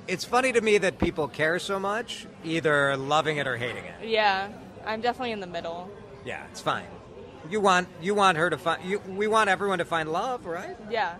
it's 0.09 0.25
funny 0.25 0.53
to 0.53 0.61
me 0.61 0.79
that 0.79 0.99
people 0.99 1.29
care 1.29 1.59
so 1.59 1.79
much, 1.79 2.27
either 2.45 2.97
loving 2.97 3.37
it 3.37 3.47
or 3.47 3.57
hating 3.57 3.85
it. 3.85 4.09
Yeah, 4.09 4.49
I'm 4.87 5.01
definitely 5.01 5.33
in 5.33 5.41
the 5.41 5.47
middle. 5.47 5.91
Yeah, 6.25 6.45
it's 6.51 6.61
fine. 6.61 6.87
You 7.49 7.61
want 7.61 7.89
you 8.03 8.15
want 8.15 8.37
her 8.39 8.51
to 8.51 8.59
find 8.59 8.85
you, 8.85 9.01
we 9.09 9.27
want 9.27 9.49
everyone 9.49 9.79
to 9.79 9.85
find 9.85 10.11
love, 10.11 10.45
right? 10.47 10.77
Yeah, 10.91 11.15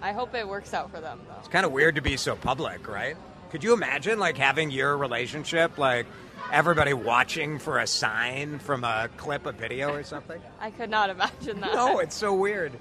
I 0.00 0.12
hope 0.12 0.34
it 0.34 0.48
works 0.48 0.72
out 0.72 0.90
for 0.90 1.00
them 1.00 1.20
though. 1.28 1.36
It's 1.38 1.48
kind 1.48 1.66
of 1.66 1.72
weird 1.72 1.96
to 1.96 2.00
be 2.00 2.16
so 2.16 2.36
public, 2.36 2.88
right? 2.88 3.16
Could 3.50 3.62
you 3.62 3.72
imagine 3.74 4.18
like 4.18 4.36
having 4.36 4.70
your 4.70 4.96
relationship 4.96 5.78
like 5.78 6.06
everybody 6.52 6.92
watching 6.92 7.58
for 7.58 7.78
a 7.78 7.86
sign 7.86 8.58
from 8.58 8.84
a 8.84 9.08
clip 9.16 9.46
of 9.46 9.56
video 9.56 9.92
or 9.92 10.02
something? 10.02 10.40
I 10.60 10.70
could 10.70 10.90
not 10.90 11.10
imagine 11.10 11.60
that. 11.60 11.74
No, 11.74 11.98
it's 11.98 12.16
so 12.16 12.34
weird. 12.34 12.72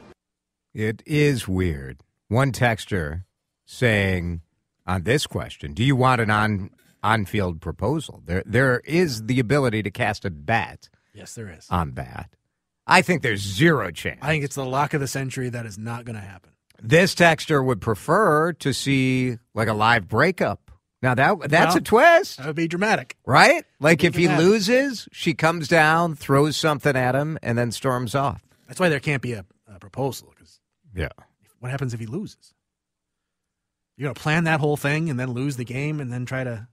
It 0.73 1.03
is 1.05 1.47
weird. 1.47 2.01
One 2.27 2.51
texture 2.51 3.25
saying 3.65 4.41
on 4.87 5.03
this 5.03 5.25
question, 5.27 5.73
do 5.73 5.83
you 5.83 5.95
want 5.95 6.21
an 6.21 6.29
on 6.29 6.69
on 7.03 7.25
field 7.25 7.61
proposal? 7.61 8.21
There 8.25 8.43
there 8.45 8.79
is 8.85 9.23
the 9.25 9.39
ability 9.39 9.83
to 9.83 9.91
cast 9.91 10.25
a 10.25 10.29
bet 10.31 10.89
Yes, 11.13 11.35
there 11.35 11.49
is. 11.49 11.67
on 11.69 11.93
that. 11.95 12.29
I 12.87 13.01
think 13.01 13.21
there's 13.23 13.41
zero 13.41 13.89
chance. 13.91 14.19
I 14.21 14.27
think 14.27 14.43
it's 14.43 14.55
the 14.55 14.65
lock 14.65 14.93
of 14.93 15.01
the 15.01 15.07
century. 15.07 15.49
That 15.49 15.65
is 15.65 15.77
not 15.77 16.05
going 16.05 16.15
to 16.15 16.21
happen. 16.21 16.51
This 16.81 17.15
texture 17.15 17.63
would 17.63 17.81
prefer 17.81 18.53
to 18.53 18.73
see 18.73 19.37
like 19.53 19.67
a 19.67 19.73
live 19.73 20.07
breakup. 20.07 20.71
Now 21.01 21.13
that 21.15 21.49
that's 21.49 21.69
Well, 21.75 21.77
a 21.77 21.81
twist, 21.81 22.37
That 22.37 22.47
would 22.47 22.55
be 22.55 22.67
dramatic. 22.67 23.15
right? 23.25 23.63
Like 23.79 24.03
if 24.03 24.13
can 24.13 24.21
he 24.21 24.27
loses, 24.27 25.07
she 25.11 25.33
comes 25.35 25.67
down, 25.67 26.15
throws 26.15 26.57
something 26.57 26.95
at 26.95 27.13
him, 27.15 27.37
and 27.43 27.57
then 27.57 27.71
storms 27.71 28.13
off. 28.15 28.41
That's 28.67 28.79
why 28.79 28.89
there 28.89 28.99
can't 28.99 29.21
be 29.21 29.33
a, 29.33 29.45
a 29.67 29.77
proposal. 29.79 30.31
Because 30.35 30.59
Yeah. 30.95 31.09
what 31.59 31.69
happens 31.71 31.93
if 31.93 31.99
he 31.99 32.07
loses? 32.07 32.53
You're 33.97 34.07
going 34.07 34.15
to 34.15 34.21
plan 34.21 34.43
that 34.43 34.59
whole 34.59 34.77
thing 34.77 35.09
and 35.09 35.19
then 35.19 35.31
lose 35.31 35.57
the 35.57 35.65
game 35.65 35.99
and 35.99 36.11
then 36.11 36.25
try 36.25 36.43
to 36.43 36.67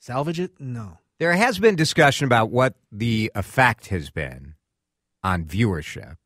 salvage 0.00 0.40
it? 0.40 0.52
No. 0.58 0.98
There 1.18 1.32
has 1.32 1.58
been 1.58 1.76
discussion 1.76 2.26
about 2.26 2.50
what 2.50 2.74
the 2.92 3.30
effect 3.34 3.86
has 3.86 4.10
been 4.10 4.54
on 5.22 5.44
viewership. 5.44 6.16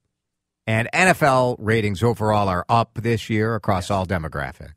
And 0.67 0.89
NFL 0.93 1.57
ratings 1.59 2.03
overall 2.03 2.49
are 2.49 2.65
up 2.69 2.95
this 3.03 3.29
year 3.31 3.55
across 3.55 3.91
all 3.91 4.07
demographics. 4.07 4.75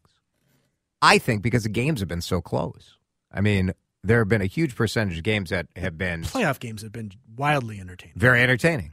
I 1.02 1.17
think 1.17 1.41
because 1.41 1.63
the 1.63 1.69
games 1.69 1.99
have 1.99 2.10
been 2.10 2.21
so 2.21 2.41
close. 2.41 2.97
I 3.32 3.41
mean, 3.41 3.73
there 4.04 4.19
have 4.19 4.30
been 4.30 4.41
a 4.41 4.45
huge 4.45 4.76
percentage 4.76 5.17
of 5.17 5.23
games 5.23 5.49
that 5.49 5.67
have 5.76 5.97
been 5.97 6.23
Playoff 6.23 6.60
games 6.60 6.82
have 6.82 6.91
been 6.91 7.12
wildly 7.36 7.80
entertaining. 7.80 8.17
very 8.17 8.41
entertaining. 8.41 8.91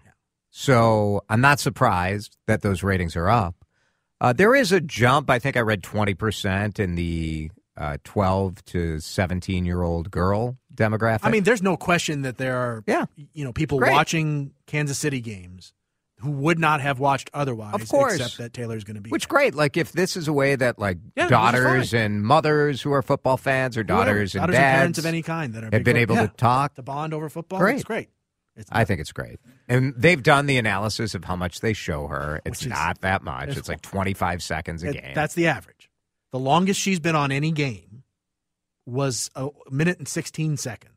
So 0.51 1.23
I'm 1.29 1.41
not 1.41 1.61
surprised 1.61 2.37
that 2.47 2.63
those 2.63 2.83
ratings 2.83 3.15
are 3.17 3.29
up. 3.29 3.60
Uh, 4.21 4.33
there 4.33 4.55
is 4.55 4.71
a 4.73 4.81
jump. 4.81 5.31
I 5.31 5.39
think 5.39 5.57
I 5.57 5.61
read 5.61 5.83
20% 5.83 6.79
in 6.79 6.95
the 6.95 7.51
uh, 7.77 7.97
12 8.05 8.65
to 8.67 9.01
17 9.01 9.65
year 9.65 9.83
old 9.83 10.11
girl 10.11 10.59
demographic. 10.75 11.21
I 11.23 11.31
mean, 11.31 11.45
there's 11.45 11.63
no 11.63 11.77
question 11.77 12.23
that 12.23 12.37
there 12.37 12.57
are 12.57 12.85
Yeah. 12.87 13.07
you 13.33 13.45
know 13.45 13.53
people 13.53 13.79
Great. 13.79 13.93
watching 13.93 14.53
Kansas 14.67 14.99
City 14.99 15.21
games 15.21 15.73
who 16.19 16.31
would 16.33 16.59
not 16.59 16.83
have 16.83 16.99
watched 16.99 17.31
otherwise, 17.33 17.73
Of 17.75 17.89
course. 17.89 18.17
except 18.17 18.37
that 18.37 18.53
Taylor's 18.53 18.85
going 18.85 18.97
to 18.97 19.01
be. 19.01 19.09
Which 19.09 19.27
there. 19.27 19.37
great. 19.39 19.55
Like 19.55 19.79
if 19.79 19.93
this 19.93 20.19
is 20.19 20.29
a 20.29 20.33
way 20.35 20.55
that 20.55 20.79
like 20.79 20.99
Yeah, 21.17 21.29
daughters 21.29 21.95
and 21.95 22.23
mothers 22.23 22.83
who 22.83 22.93
are 22.93 23.01
football 23.01 23.39
fans 23.39 23.79
or 23.79 23.83
Whoever, 23.85 24.05
daughters 24.05 24.35
and 24.35 24.43
daughters 24.43 24.57
dads 24.57 24.77
parents 24.77 24.99
of 24.99 25.07
any 25.07 25.23
kind 25.23 25.55
that 25.55 25.65
are 25.65 25.71
have 25.73 25.83
been 25.85 25.97
able 25.97 26.17
yeah, 26.17 26.27
to 26.27 26.33
talk. 26.37 26.75
to 26.75 26.83
bond 26.83 27.15
over 27.15 27.31
football. 27.31 27.59
Great. 27.59 27.77
It's 27.77 27.85
great. 27.85 28.11
It's 28.61 28.69
I 28.73 28.85
think 28.85 29.01
it's 29.01 29.13
great. 29.13 29.41
And 29.69 29.95
they've 29.97 30.23
done 30.23 30.47
the 30.47 30.59
analysis 30.59 31.15
of 31.15 31.25
how 31.25 31.37
much 31.37 31.61
they 31.61 31.73
show 31.73 32.07
her. 32.09 32.41
It's 32.45 32.63
is- 32.63 32.69
not 32.69 33.01
that 33.01 33.23
much. 33.23 33.43
it's- 33.45 33.57
It's 33.59 33.69
like 33.69 33.81
25 33.83 34.43
seconds 34.43 34.83
a 34.85 34.89
It- 34.91 35.03
game. 35.03 35.15
That's 35.15 35.35
the 35.35 35.49
average. 35.49 35.91
The 36.31 36.39
longest 36.39 36.81
she's 36.81 37.01
been 37.01 37.17
on 37.17 37.33
any 37.33 37.51
game 37.53 38.05
was 38.87 39.31
a 39.35 39.49
minute 39.71 39.99
and 39.99 40.09
16 40.09 40.57
seconds. 40.57 40.95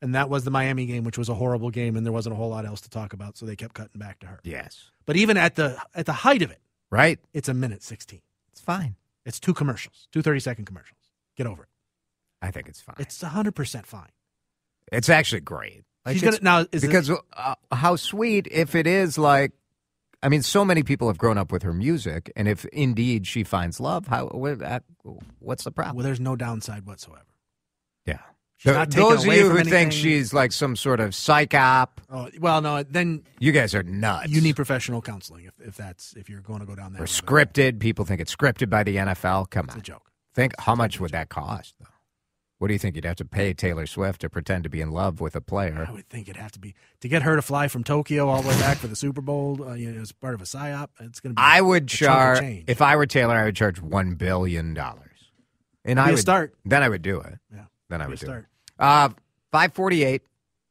And 0.00 0.14
that 0.14 0.28
was 0.30 0.44
the 0.44 0.50
Miami 0.52 0.86
game, 0.86 1.02
which 1.02 1.18
was 1.18 1.28
a 1.28 1.34
horrible 1.34 1.70
game, 1.70 1.96
and 1.96 2.06
there 2.06 2.12
wasn't 2.12 2.32
a 2.32 2.36
whole 2.36 2.50
lot 2.50 2.64
else 2.64 2.80
to 2.82 2.88
talk 2.90 3.12
about, 3.12 3.36
so 3.36 3.44
they 3.46 3.56
kept 3.56 3.74
cutting 3.74 3.98
back 3.98 4.20
to 4.20 4.26
her. 4.26 4.38
yes. 4.44 4.90
But 5.06 5.16
even 5.16 5.36
at 5.36 5.56
the 5.56 5.82
at 5.94 6.06
the 6.06 6.12
height 6.12 6.42
of 6.42 6.50
it, 6.52 6.60
Right? 6.90 7.18
it's 7.32 7.48
a 7.48 7.54
minute 7.54 7.82
16. 7.82 8.20
It's 8.52 8.60
fine. 8.60 8.94
It's 9.24 9.40
two 9.40 9.54
commercials, 9.54 10.06
two 10.12 10.22
30 10.22 10.38
second 10.40 10.66
commercials. 10.66 11.00
Get 11.36 11.46
over 11.46 11.64
it. 11.64 11.68
I 12.40 12.50
think 12.52 12.68
it's 12.68 12.80
fine. 12.80 12.94
It's 12.98 13.20
100% 13.22 13.86
fine. 13.86 14.10
It's 14.92 15.08
actually 15.08 15.40
great. 15.40 15.82
Like, 16.06 16.14
She's 16.16 16.22
gonna- 16.22 16.38
now, 16.42 16.64
because 16.70 17.10
uh, 17.10 17.54
how 17.72 17.96
sweet 17.96 18.46
if 18.50 18.74
it 18.74 18.86
is 18.86 19.18
like, 19.18 19.52
I 20.22 20.28
mean, 20.28 20.42
so 20.42 20.64
many 20.64 20.82
people 20.82 21.06
have 21.08 21.18
grown 21.18 21.38
up 21.38 21.52
with 21.52 21.62
her 21.62 21.72
music, 21.72 22.32
and 22.34 22.48
if 22.48 22.64
indeed 22.66 23.26
she 23.26 23.44
finds 23.44 23.78
love, 23.78 24.06
how 24.08 24.26
uh, 24.28 24.80
what's 25.38 25.64
the 25.64 25.70
problem? 25.70 25.96
Well, 25.96 26.04
there's 26.04 26.18
no 26.20 26.34
downside 26.34 26.86
whatsoever. 26.86 27.24
yeah, 28.06 28.18
She's 28.56 28.70
Th- 28.72 28.74
not 28.76 28.90
taken 28.90 29.08
those 29.10 29.26
of 29.26 29.32
you 29.32 29.48
who 29.50 29.62
think 29.64 29.92
she's 29.92 30.32
like 30.34 30.50
some 30.52 30.74
sort 30.76 30.98
of 30.98 31.10
psyop, 31.10 31.88
Oh, 32.10 32.28
well, 32.40 32.60
no, 32.60 32.82
then 32.82 33.22
you 33.38 33.52
guys 33.52 33.74
are 33.76 33.82
nuts. 33.84 34.28
you 34.30 34.40
need 34.40 34.56
professional 34.56 35.00
counseling 35.02 35.44
if, 35.44 35.54
if 35.60 35.76
that's 35.76 36.14
if 36.16 36.28
you're 36.28 36.40
going 36.40 36.60
to 36.60 36.66
go 36.66 36.74
down 36.74 36.94
that 36.94 37.02
or 37.02 37.04
scripted. 37.06 37.78
People 37.78 38.04
think 38.04 38.20
it's 38.20 38.34
scripted 38.34 38.68
by 38.70 38.82
the 38.82 38.96
NFL. 38.96 39.50
Come 39.50 39.66
It's 39.66 39.74
on, 39.74 39.80
a 39.80 39.82
joke. 39.84 40.10
think 40.34 40.54
how 40.58 40.74
much 40.74 40.98
would 40.98 41.12
that 41.12 41.28
cost? 41.28 41.74
Though 41.78 41.86
What 42.58 42.68
do 42.68 42.74
you 42.74 42.78
think? 42.78 42.96
You'd 42.96 43.04
have 43.04 43.16
to 43.16 43.24
pay 43.24 43.54
Taylor 43.54 43.86
Swift 43.86 44.20
to 44.22 44.28
pretend 44.28 44.64
to 44.64 44.68
be 44.68 44.80
in 44.80 44.90
love 44.90 45.20
with 45.20 45.36
a 45.36 45.40
player. 45.40 45.86
I 45.88 45.92
would 45.92 46.08
think 46.08 46.28
it'd 46.28 46.40
have 46.40 46.50
to 46.52 46.58
be 46.58 46.74
to 47.00 47.08
get 47.08 47.22
her 47.22 47.36
to 47.36 47.42
fly 47.42 47.68
from 47.68 47.84
Tokyo 47.84 48.28
all 48.28 48.42
the 48.42 48.48
way 48.48 48.58
back 48.58 48.78
for 48.78 48.88
the 48.88 48.96
Super 48.96 49.20
Bowl. 49.20 49.62
Uh, 49.62 49.74
you 49.74 49.92
know, 49.92 50.00
as 50.00 50.10
part 50.10 50.34
of 50.34 50.40
a 50.40 50.44
psyop. 50.44 50.88
It's 51.00 51.20
going 51.20 51.36
to 51.36 51.40
be. 51.40 51.42
I 51.42 51.60
would 51.60 51.86
charge 51.86 52.64
if 52.66 52.82
I 52.82 52.96
were 52.96 53.06
Taylor. 53.06 53.34
I 53.36 53.44
would 53.44 53.54
charge 53.54 53.80
one 53.80 54.14
billion 54.14 54.74
dollars, 54.74 55.30
and 55.84 56.00
I 56.00 56.10
would 56.10 56.18
start. 56.18 56.54
Then 56.64 56.82
I 56.82 56.88
would 56.88 57.02
do 57.02 57.20
it. 57.20 57.38
Yeah, 57.54 57.64
then 57.90 58.02
I 58.02 58.08
would 58.08 58.18
do 58.18 58.26
start. 58.26 58.46
it. 58.46 58.82
Uh, 58.82 59.10
Five 59.52 59.72
forty-eight. 59.72 60.22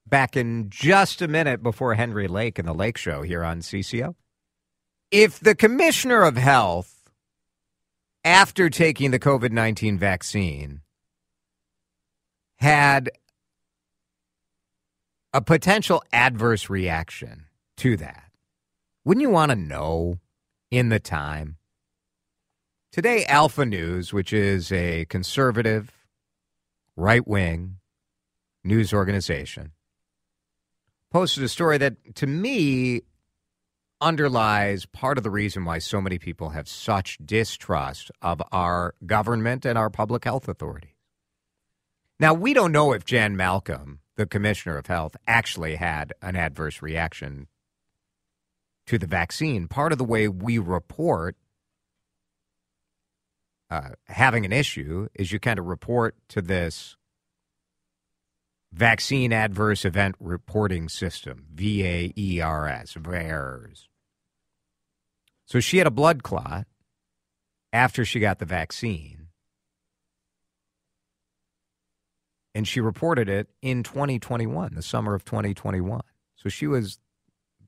Back 0.06 0.38
in 0.38 0.70
just 0.70 1.22
a 1.22 1.28
minute 1.28 1.62
before 1.64 1.94
Henry 1.96 2.28
Lake 2.28 2.60
and 2.60 2.68
the 2.68 2.74
Lake 2.74 2.98
Show 2.98 3.24
here 3.24 3.44
on 3.44 3.60
CCO. 3.60 4.16
If 5.12 5.40
the 5.40 5.56
commissioner 5.56 6.24
of 6.24 6.38
health, 6.38 7.10
after 8.24 8.70
taking 8.70 9.12
the 9.12 9.20
COVID 9.20 9.52
nineteen 9.52 9.98
vaccine, 9.98 10.82
had 12.58 13.10
a 15.34 15.42
potential 15.42 16.04
adverse 16.12 16.70
reaction 16.70 17.46
to 17.78 17.98
that, 17.98 18.32
wouldn't 19.06 19.22
you 19.22 19.30
want 19.30 19.52
to 19.52 19.56
know 19.56 20.20
in 20.72 20.90
the 20.90 21.00
time? 21.00 21.58
Today, 22.92 23.26
Alpha 23.26 23.66
News, 23.66 24.12
which 24.12 24.34
is 24.34 24.72
a 24.72 25.06
conservative, 25.06 25.92
right 26.96 27.26
wing 27.28 27.78
news 28.64 28.92
organization, 28.92 29.72
posted 31.12 31.44
a 31.44 31.48
story 31.48 31.78
that 31.78 32.16
to 32.16 32.26
me 32.28 33.02
underlies 34.02 34.86
part 34.86 35.18
of 35.18 35.24
the 35.24 35.30
reason 35.30 35.66
why 35.66 35.80
so 35.80 36.02
many 36.02 36.18
people 36.18 36.50
have 36.50 36.68
such 36.68 37.18
distrust 37.24 38.12
of 38.22 38.42
our 38.52 38.94
government 39.06 39.66
and 39.66 39.78
our 39.78 39.90
public 39.90 40.24
health 40.24 40.48
authorities. 40.48 40.97
Now, 42.20 42.34
we 42.34 42.54
don't 42.54 42.72
know 42.72 42.94
if 42.94 43.06
Jan 43.06 43.38
Malcolm, 43.38 44.00
the 44.16 44.26
commissioner 44.26 44.78
of 44.78 44.88
health, 44.88 45.16
actually 45.28 45.76
had 45.76 46.14
an 46.22 46.36
adverse 46.36 46.82
reaction 46.82 47.48
to 48.88 48.98
the 48.98 49.08
vaccine. 49.08 49.68
Part 49.68 49.92
of 49.92 49.98
the 49.98 50.04
way 50.04 50.28
we 50.28 50.58
report 50.58 51.36
uh, 53.70 53.90
having 54.06 54.46
an 54.46 54.54
issue 54.54 55.10
is 55.14 55.32
you 55.32 55.40
kind 55.40 55.60
of 55.60 55.66
report 55.66 56.16
to 56.30 56.42
this 56.42 56.96
vaccine 58.72 59.34
adverse 59.34 59.86
event 59.86 60.16
reporting 60.20 60.88
system, 60.90 61.46
V 61.54 61.86
A 61.86 62.14
E 62.18 62.42
R 62.42 62.68
S, 62.68 62.94
VAERS. 62.94 63.88
So 65.46 65.60
she 65.60 65.78
had 65.78 65.88
a 65.88 65.92
blood 65.92 66.24
clot 66.24 66.66
after 67.74 68.06
she 68.06 68.20
got 68.20 68.40
the 68.40 68.46
vaccine. 68.46 69.17
And 72.58 72.68
she 72.68 72.82
reported 72.82 73.30
it 73.30 73.52
in 73.62 73.84
2021, 73.84 74.74
the 74.74 74.82
summer 74.82 75.14
of 75.14 75.24
2021. 75.24 76.02
So 76.38 76.50
she 76.50 76.66
was 76.66 76.98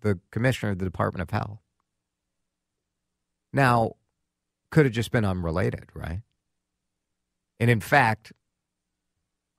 the 0.02 0.20
commissioner 0.32 0.72
of 0.72 0.80
the 0.80 0.86
Department 0.86 1.22
of 1.22 1.30
Health. 1.30 1.60
Now, 3.54 3.98
could 4.72 4.88
have 4.88 4.94
just 4.96 5.12
been 5.12 5.26
unrelated, 5.26 5.90
right? 5.94 6.22
And 7.60 7.70
in 7.70 7.82
fact, 7.82 8.34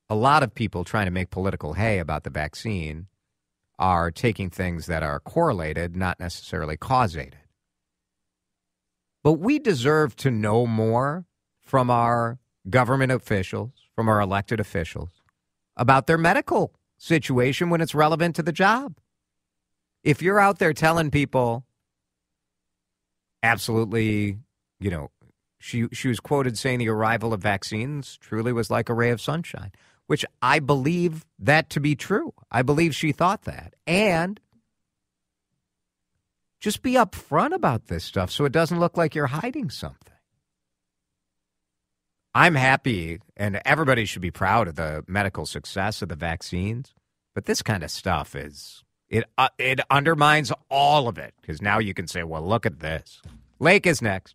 a 0.08 0.16
lot 0.16 0.42
of 0.42 0.52
people 0.52 0.82
trying 0.82 1.04
to 1.04 1.12
make 1.12 1.30
political 1.30 1.74
hay 1.74 2.00
about 2.00 2.24
the 2.24 2.30
vaccine 2.30 3.06
are 3.78 4.10
taking 4.10 4.50
things 4.50 4.86
that 4.86 5.04
are 5.04 5.20
correlated, 5.20 5.94
not 5.94 6.18
necessarily 6.18 6.76
causated. 6.76 7.38
But 9.22 9.34
we 9.34 9.60
deserve 9.60 10.16
to 10.16 10.32
know 10.32 10.66
more 10.66 11.26
from 11.62 11.88
our 11.88 12.40
government 12.68 13.12
officials, 13.12 13.70
from 13.94 14.08
our 14.08 14.20
elected 14.20 14.58
officials, 14.58 15.19
about 15.80 16.06
their 16.06 16.18
medical 16.18 16.72
situation 16.98 17.70
when 17.70 17.80
it's 17.80 17.94
relevant 17.94 18.36
to 18.36 18.42
the 18.42 18.52
job. 18.52 18.94
If 20.04 20.22
you're 20.22 20.38
out 20.38 20.58
there 20.58 20.74
telling 20.74 21.10
people, 21.10 21.64
absolutely, 23.42 24.38
you 24.78 24.90
know, 24.90 25.10
she 25.58 25.88
she 25.92 26.08
was 26.08 26.20
quoted 26.20 26.56
saying 26.58 26.78
the 26.78 26.88
arrival 26.88 27.32
of 27.32 27.40
vaccines 27.40 28.18
truly 28.18 28.52
was 28.52 28.70
like 28.70 28.88
a 28.88 28.94
ray 28.94 29.10
of 29.10 29.20
sunshine, 29.20 29.72
which 30.06 30.24
I 30.42 30.58
believe 30.58 31.24
that 31.38 31.70
to 31.70 31.80
be 31.80 31.96
true. 31.96 32.32
I 32.50 32.62
believe 32.62 32.94
she 32.94 33.12
thought 33.12 33.42
that. 33.42 33.74
And 33.86 34.38
just 36.60 36.82
be 36.82 36.92
upfront 36.92 37.54
about 37.54 37.86
this 37.86 38.04
stuff 38.04 38.30
so 38.30 38.44
it 38.44 38.52
doesn't 38.52 38.80
look 38.80 38.98
like 38.98 39.14
you're 39.14 39.26
hiding 39.26 39.70
something. 39.70 40.09
I'm 42.34 42.54
happy, 42.54 43.18
and 43.36 43.60
everybody 43.64 44.04
should 44.04 44.22
be 44.22 44.30
proud 44.30 44.68
of 44.68 44.76
the 44.76 45.04
medical 45.08 45.46
success 45.46 46.00
of 46.02 46.08
the 46.08 46.16
vaccines. 46.16 46.94
But 47.34 47.46
this 47.46 47.62
kind 47.62 47.82
of 47.82 47.90
stuff 47.90 48.34
is 48.34 48.84
it 49.08 49.24
uh, 49.36 49.48
it 49.58 49.80
undermines 49.90 50.52
all 50.70 51.08
of 51.08 51.18
it 51.18 51.34
because 51.40 51.60
now 51.60 51.78
you 51.78 51.94
can 51.94 52.06
say, 52.06 52.22
well, 52.22 52.42
look 52.42 52.66
at 52.66 52.80
this. 52.80 53.20
Lake 53.58 53.86
is 53.86 54.00
next. 54.00 54.34